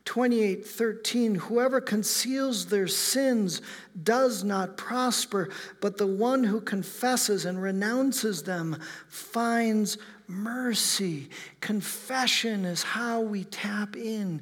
28 0.06 0.66
13 0.66 1.36
Whoever 1.36 1.80
conceals 1.80 2.66
their 2.66 2.88
sins 2.88 3.62
does 4.04 4.44
not 4.44 4.76
prosper, 4.78 5.50
but 5.80 5.98
the 5.98 6.08
one 6.08 6.44
who 6.44 6.60
confesses 6.60 7.46
and 7.46 7.62
renounces 7.62 8.44
them 8.44 8.78
finds 9.08 9.98
mercy. 10.28 11.30
Confession 11.62 12.66
is 12.66 12.84
how 12.84 13.22
we 13.22 13.46
tap 13.46 13.96
in 13.96 14.42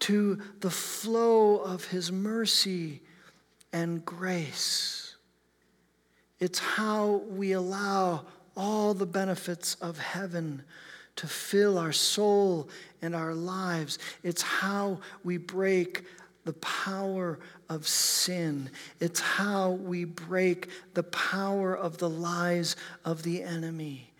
to 0.00 0.40
the 0.60 0.70
flow 0.70 1.56
of 1.56 1.86
his 1.86 2.12
mercy 2.12 3.00
and 3.72 4.04
grace. 4.04 5.16
It's 6.38 6.58
how 6.58 7.22
we 7.28 7.52
allow 7.52 8.26
all 8.56 8.94
the 8.94 9.06
benefits 9.06 9.74
of 9.76 9.98
heaven 9.98 10.62
to 11.16 11.26
fill 11.26 11.78
our 11.78 11.92
soul 11.92 12.68
and 13.04 13.14
our 13.14 13.34
lives. 13.34 13.98
It's 14.22 14.42
how 14.42 15.00
we 15.22 15.36
break 15.36 16.04
the 16.44 16.54
power 16.54 17.38
of 17.68 17.86
sin. 17.86 18.70
It's 19.00 19.20
how 19.20 19.70
we 19.70 20.04
break 20.04 20.68
the 20.94 21.02
power 21.04 21.76
of 21.76 21.98
the 21.98 22.10
lies 22.10 22.76
of 23.04 23.22
the 23.22 23.42
enemy. 23.42 24.10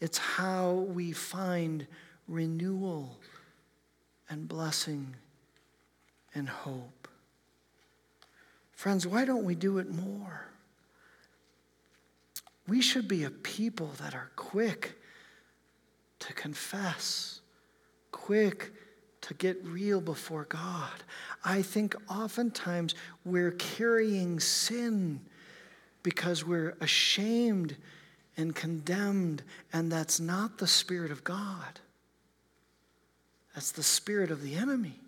It's 0.00 0.18
how 0.18 0.72
we 0.72 1.12
find 1.12 1.86
renewal 2.28 3.18
and 4.28 4.48
blessing 4.48 5.14
and 6.34 6.48
hope. 6.48 7.08
Friends, 8.72 9.06
why 9.06 9.24
don't 9.24 9.44
we 9.44 9.54
do 9.54 9.78
it 9.78 9.90
more? 9.90 10.48
We 12.66 12.80
should 12.80 13.08
be 13.08 13.24
a 13.24 13.30
people 13.30 13.92
that 14.00 14.14
are 14.14 14.30
quick 14.36 14.94
to 16.20 16.32
confess, 16.32 17.40
quick 18.14 18.72
to 19.22 19.34
get 19.34 19.62
real 19.64 20.00
before 20.00 20.44
God. 20.44 21.02
I 21.44 21.62
think 21.62 21.96
oftentimes 22.08 22.94
we're 23.24 23.50
carrying 23.52 24.38
sin 24.38 25.20
because 26.04 26.44
we're 26.44 26.76
ashamed 26.80 27.76
and 28.36 28.54
condemned, 28.54 29.42
and 29.72 29.90
that's 29.90 30.20
not 30.20 30.58
the 30.58 30.66
Spirit 30.66 31.10
of 31.10 31.24
God. 31.24 31.80
That's 33.54 33.72
the 33.72 33.82
spirit 33.82 34.30
of 34.30 34.42
the 34.42 34.56
enemy. 34.56 35.00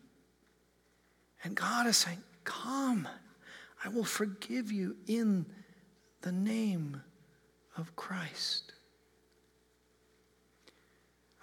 And 1.42 1.54
God 1.54 1.86
is 1.86 1.96
saying, 1.96 2.22
Come, 2.44 3.08
I 3.84 3.88
will 3.88 4.04
forgive 4.04 4.70
you 4.70 4.96
in 5.06 5.46
the 6.22 6.30
name 6.32 7.02
of 7.76 7.94
Christ. 7.96 8.72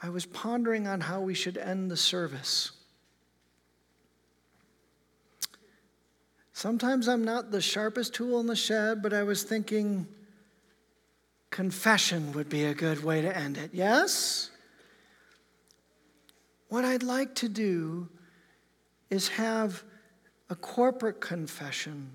I 0.03 0.09
was 0.09 0.25
pondering 0.25 0.85
on 0.85 0.99
how 0.99 1.21
we 1.21 1.33
should 1.33 1.57
end 1.57 1.89
the 1.89 1.95
service. 1.95 2.71
Sometimes 6.51 7.07
I'm 7.07 7.23
not 7.23 7.51
the 7.51 7.61
sharpest 7.61 8.13
tool 8.13 8.41
in 8.41 8.47
the 8.47 8.55
shed, 8.55 9.01
but 9.01 9.13
I 9.13 9.23
was 9.23 9.43
thinking 9.43 10.05
confession 11.51 12.33
would 12.33 12.49
be 12.49 12.65
a 12.65 12.73
good 12.73 13.01
way 13.01 13.21
to 13.21 13.35
end 13.35 13.57
it. 13.57 13.69
Yes? 13.73 14.51
What 16.67 16.83
I'd 16.83 17.03
like 17.03 17.33
to 17.35 17.47
do 17.47 18.09
is 19.09 19.29
have 19.29 19.83
a 20.49 20.55
corporate 20.55 21.21
confession, 21.21 22.11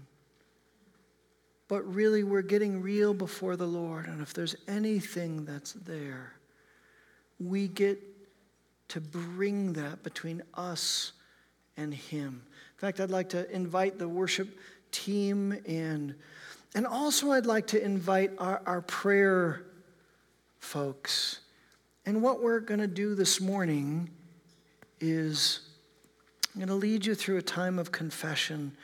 but 1.69 1.83
really 1.83 2.23
we're 2.23 2.43
getting 2.43 2.83
real 2.83 3.15
before 3.15 3.57
the 3.57 3.67
Lord. 3.67 4.07
And 4.07 4.21
if 4.21 4.35
there's 4.35 4.57
anything 4.67 5.47
that's 5.47 5.73
there, 5.73 6.38
we 7.41 7.69
get 7.69 8.01
to 8.89 9.01
bring 9.01 9.75
that 9.75 10.03
between 10.03 10.43
us 10.55 11.13
and 11.77 11.95
Him. 11.95 12.43
In 12.77 12.81
fact, 12.81 13.01
I'd 13.01 13.11
like 13.11 13.29
to 13.31 13.51
invite 13.51 13.99
the 13.99 14.09
worship 14.09 14.59
team 14.91 15.59
and 15.67 16.15
and 16.75 16.87
also 16.87 17.33
I'd 17.33 17.47
like 17.47 17.67
to 17.69 17.83
invite 17.83 18.33
our, 18.39 18.61
our 18.67 18.83
prayer 18.83 19.65
folks. 20.61 21.41
And 22.05 22.23
what 22.23 22.43
we're 22.43 22.61
going 22.61 22.81
to 22.81 22.87
do 22.87 23.15
this 23.15 23.41
morning 23.41 24.11
is 25.01 25.61
I'm 26.55 26.61
going 26.61 26.69
to 26.69 26.75
lead 26.75 27.07
you 27.07 27.15
through 27.15 27.39
a 27.39 27.43
time 27.43 27.79
of 27.79 27.91
confession. 27.91 28.77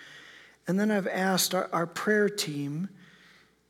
And 0.66 0.80
then 0.80 0.90
I've 0.90 1.06
asked 1.06 1.54
our, 1.54 1.68
our 1.72 1.86
prayer 1.86 2.28
team 2.28 2.88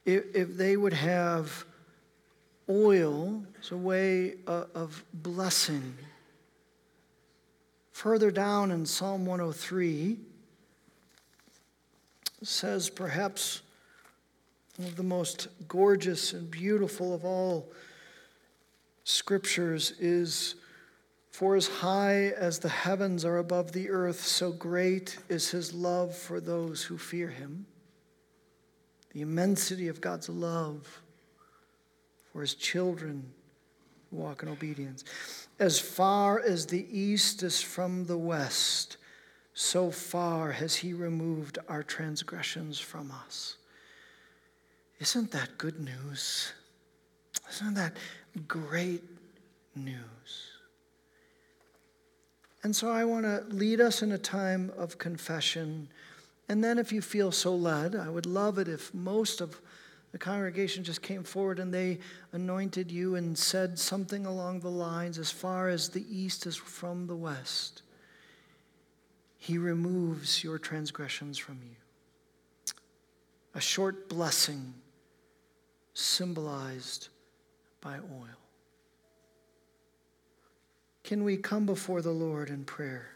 if, 0.04 0.24
if 0.34 0.56
they 0.56 0.76
would 0.76 0.92
have 0.92 1.64
oil 2.68 3.42
is 3.62 3.70
a 3.70 3.76
way 3.76 4.34
uh, 4.46 4.64
of 4.74 5.04
blessing. 5.12 5.94
Further 7.92 8.30
down 8.30 8.70
in 8.70 8.86
Psalm 8.86 9.26
103, 9.26 10.18
says 12.42 12.90
perhaps 12.90 13.62
one 14.76 14.88
of 14.88 14.96
the 14.96 15.02
most 15.02 15.48
gorgeous 15.68 16.32
and 16.32 16.50
beautiful 16.50 17.14
of 17.14 17.24
all 17.24 17.72
scriptures 19.04 19.92
is 20.00 20.56
For 21.30 21.56
as 21.56 21.68
high 21.68 22.32
as 22.36 22.58
the 22.58 22.68
heavens 22.68 23.24
are 23.24 23.38
above 23.38 23.72
the 23.72 23.90
earth, 23.90 24.20
so 24.20 24.52
great 24.52 25.18
is 25.28 25.50
his 25.50 25.72
love 25.72 26.14
for 26.14 26.40
those 26.40 26.82
who 26.82 26.98
fear 26.98 27.28
him. 27.28 27.66
The 29.12 29.22
immensity 29.22 29.88
of 29.88 30.00
God's 30.00 30.28
love 30.28 31.02
for 32.34 32.40
his 32.40 32.54
children 32.54 33.24
walk 34.10 34.42
in 34.42 34.48
obedience. 34.48 35.04
As 35.60 35.78
far 35.78 36.40
as 36.40 36.66
the 36.66 36.84
east 36.90 37.44
is 37.44 37.62
from 37.62 38.06
the 38.06 38.18
west, 38.18 38.96
so 39.54 39.92
far 39.92 40.50
has 40.50 40.74
he 40.74 40.92
removed 40.92 41.60
our 41.68 41.84
transgressions 41.84 42.80
from 42.80 43.12
us. 43.24 43.56
Isn't 44.98 45.30
that 45.30 45.56
good 45.58 45.78
news? 45.78 46.52
Isn't 47.50 47.74
that 47.74 47.96
great 48.48 49.04
news? 49.76 50.50
And 52.64 52.74
so 52.74 52.90
I 52.90 53.04
want 53.04 53.26
to 53.26 53.44
lead 53.54 53.80
us 53.80 54.02
in 54.02 54.10
a 54.10 54.18
time 54.18 54.72
of 54.76 54.98
confession. 54.98 55.88
And 56.48 56.64
then, 56.64 56.78
if 56.78 56.92
you 56.92 57.00
feel 57.00 57.30
so 57.30 57.54
led, 57.54 57.94
I 57.94 58.08
would 58.08 58.26
love 58.26 58.58
it 58.58 58.66
if 58.66 58.92
most 58.92 59.40
of 59.40 59.60
the 60.14 60.18
congregation 60.18 60.84
just 60.84 61.02
came 61.02 61.24
forward 61.24 61.58
and 61.58 61.74
they 61.74 61.98
anointed 62.30 62.88
you 62.88 63.16
and 63.16 63.36
said 63.36 63.76
something 63.76 64.26
along 64.26 64.60
the 64.60 64.70
lines 64.70 65.18
as 65.18 65.32
far 65.32 65.68
as 65.68 65.88
the 65.88 66.06
east 66.08 66.46
is 66.46 66.54
from 66.54 67.08
the 67.08 67.16
west. 67.16 67.82
He 69.38 69.58
removes 69.58 70.44
your 70.44 70.56
transgressions 70.56 71.36
from 71.36 71.58
you. 71.64 71.74
A 73.56 73.60
short 73.60 74.08
blessing 74.08 74.74
symbolized 75.94 77.08
by 77.80 77.94
oil. 77.96 78.38
Can 81.02 81.24
we 81.24 81.36
come 81.38 81.66
before 81.66 82.02
the 82.02 82.12
Lord 82.12 82.50
in 82.50 82.64
prayer? 82.64 83.13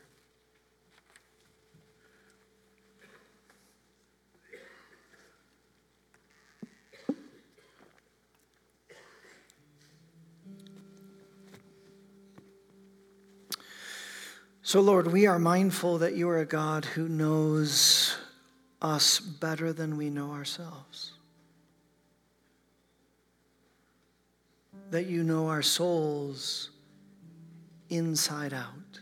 So, 14.69 14.83
Lord, 14.83 15.07
we 15.11 15.27
are 15.27 15.39
mindful 15.39 15.97
that 15.97 16.15
you 16.15 16.29
are 16.29 16.41
a 16.41 16.45
God 16.45 16.85
who 16.85 17.09
knows 17.09 18.15
us 18.83 19.19
better 19.19 19.73
than 19.73 19.97
we 19.97 20.11
know 20.11 20.33
ourselves. 20.33 21.13
That 24.91 25.07
you 25.07 25.25
know 25.25 25.49
our 25.49 25.63
souls 25.63 26.69
inside 27.89 28.53
out. 28.53 29.01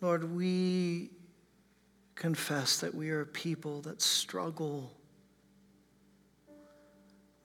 Lord, 0.00 0.34
we 0.34 1.10
confess 2.16 2.80
that 2.80 2.92
we 2.92 3.10
are 3.10 3.20
a 3.20 3.26
people 3.26 3.82
that 3.82 4.02
struggle 4.02 4.90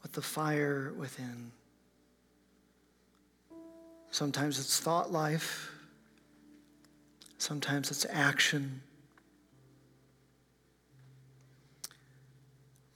with 0.01 0.13
the 0.13 0.23
fire 0.23 0.91
within. 0.97 1.51
Sometimes 4.14 4.59
it's 4.59 4.80
thought 4.80 5.11
life. 5.11 5.72
sometimes 7.39 7.89
it's 7.89 8.05
action. 8.11 8.80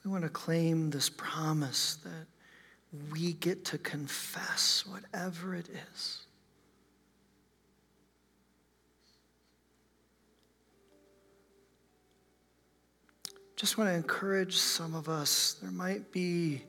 We 0.06 0.12
want 0.12 0.26
to 0.26 0.30
claim 0.30 0.92
this 0.92 1.10
promise 1.10 1.96
that 2.04 2.28
we 3.12 3.34
get 3.34 3.66
to 3.66 3.80
confess 3.80 4.86
whatever 4.86 5.56
it 5.56 5.68
is. 5.92 6.22
Just 13.56 13.80
want 13.80 13.90
to 13.90 13.96
encourage 13.96 14.56
some 14.56 14.94
of 14.94 15.10
us. 15.10 15.58
There 15.64 15.72
might 15.72 16.12
be 16.12 16.62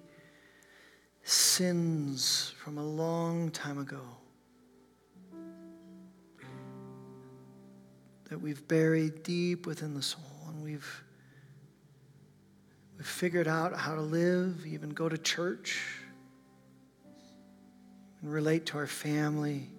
sins 1.23 2.55
from 2.57 2.79
a 2.79 2.85
long 2.85 3.51
time 3.51 3.79
ago 3.79 4.01
that 8.29 8.41
we've 8.41 8.67
buried 8.69 9.23
deep 9.23 9.67
within 9.67 9.95
the 9.95 10.03
soul 10.03 10.23
and 10.49 10.63
we've 10.63 11.05
we've 12.97 13.07
figured 13.07 13.49
out 13.49 13.75
how 13.75 13.95
to 13.95 14.01
live, 14.01 14.67
even 14.67 14.91
go 14.91 15.09
to 15.09 15.17
church 15.17 15.81
and 18.23 18.33
relate 18.33 18.67
to 18.67 18.79
our 18.79 18.87
family. 18.87 19.71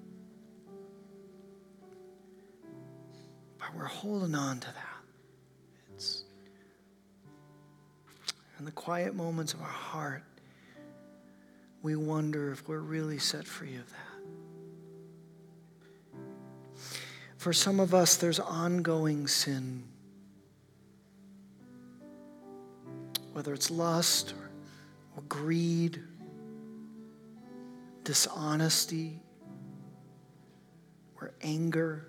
But 3.57 3.75
we're 3.75 3.85
holding 3.85 4.35
on 4.35 4.59
to 4.61 4.67
that. 4.67 4.85
It's 5.93 6.23
in 8.57 8.65
the 8.65 8.71
quiet 8.71 9.15
moments 9.15 9.53
of 9.53 9.61
our 9.61 9.67
heart, 9.67 10.23
we 11.81 11.95
wonder 11.95 12.51
if 12.51 12.67
we're 12.67 12.79
really 12.79 13.19
set 13.19 13.45
free 13.45 13.75
of 13.75 13.89
that. 13.89 14.08
For 17.39 17.53
some 17.53 17.79
of 17.79 17.93
us, 17.93 18.17
there's 18.17 18.41
ongoing 18.41 19.25
sin. 19.25 19.85
Whether 23.31 23.53
it's 23.53 23.71
lust 23.71 24.33
or, 24.33 24.49
or 25.15 25.23
greed 25.29 26.01
dishonesty 28.03 29.21
or 31.21 31.31
anger 31.41 32.07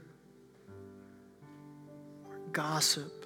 or 2.29 2.39
gossip, 2.51 3.25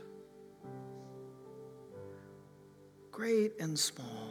great 3.12 3.52
and 3.58 3.78
small. 3.78 4.28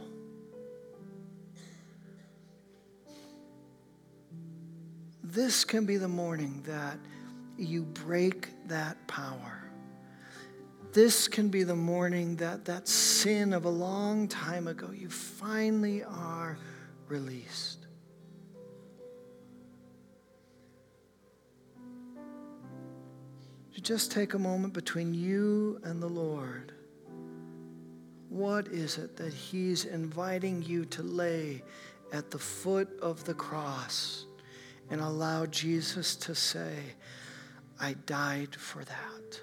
This 5.24 5.64
can 5.64 5.84
be 5.84 5.96
the 5.96 6.06
morning 6.06 6.62
that 6.66 6.98
you 7.56 7.82
break 7.82 8.48
that 8.68 9.06
power. 9.06 9.62
This 10.92 11.26
can 11.28 11.48
be 11.48 11.64
the 11.64 11.74
morning 11.74 12.36
that 12.36 12.64
that 12.66 12.86
sin 12.86 13.52
of 13.52 13.64
a 13.64 13.70
long 13.70 14.28
time 14.28 14.68
ago, 14.68 14.90
you 14.92 15.08
finally 15.08 16.04
are 16.04 16.56
released. 17.08 17.84
just 23.84 24.10
take 24.10 24.32
a 24.32 24.38
moment 24.38 24.72
between 24.72 25.12
you 25.12 25.78
and 25.84 26.02
the 26.02 26.08
Lord. 26.08 26.72
What 28.30 28.66
is 28.68 28.96
it 28.96 29.14
that 29.18 29.34
He's 29.34 29.84
inviting 29.84 30.62
you 30.62 30.86
to 30.86 31.02
lay 31.02 31.62
at 32.10 32.30
the 32.30 32.38
foot 32.38 32.88
of 33.00 33.24
the 33.24 33.34
cross 33.34 34.24
and 34.90 35.02
allow 35.02 35.44
Jesus 35.46 36.16
to 36.16 36.34
say, 36.34 36.76
I 37.84 37.92
died 38.06 38.54
for 38.54 38.82
that? 38.82 39.40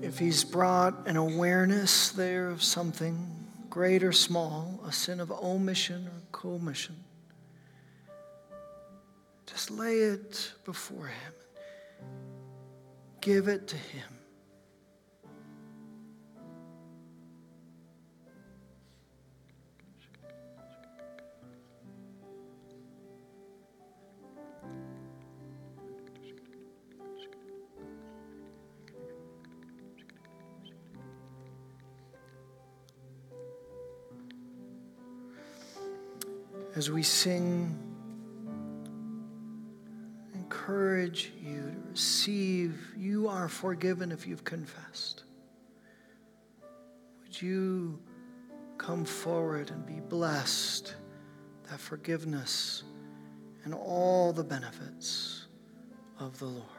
if 0.00 0.18
He's 0.18 0.44
brought 0.44 1.06
an 1.06 1.18
awareness 1.18 2.08
there 2.12 2.48
of 2.48 2.62
something, 2.62 3.37
great 3.78 4.02
or 4.02 4.10
small, 4.10 4.80
a 4.88 4.90
sin 4.90 5.20
of 5.20 5.30
omission 5.30 6.08
or 6.08 6.20
commission, 6.32 6.96
just 9.46 9.70
lay 9.70 9.98
it 9.98 10.50
before 10.64 11.06
Him. 11.06 11.32
Give 13.20 13.46
it 13.46 13.68
to 13.68 13.76
Him. 13.76 14.17
As 36.78 36.92
we 36.92 37.02
sing, 37.02 37.76
encourage 40.32 41.32
you 41.42 41.60
to 41.60 41.90
receive. 41.90 42.94
You 42.96 43.26
are 43.26 43.48
forgiven 43.48 44.12
if 44.12 44.28
you've 44.28 44.44
confessed. 44.44 45.24
Would 47.20 47.42
you 47.42 47.98
come 48.78 49.04
forward 49.04 49.72
and 49.72 49.84
be 49.84 49.98
blessed 50.08 50.94
that 51.68 51.80
forgiveness 51.80 52.84
and 53.64 53.74
all 53.74 54.32
the 54.32 54.44
benefits 54.44 55.48
of 56.20 56.38
the 56.38 56.46
Lord? 56.46 56.77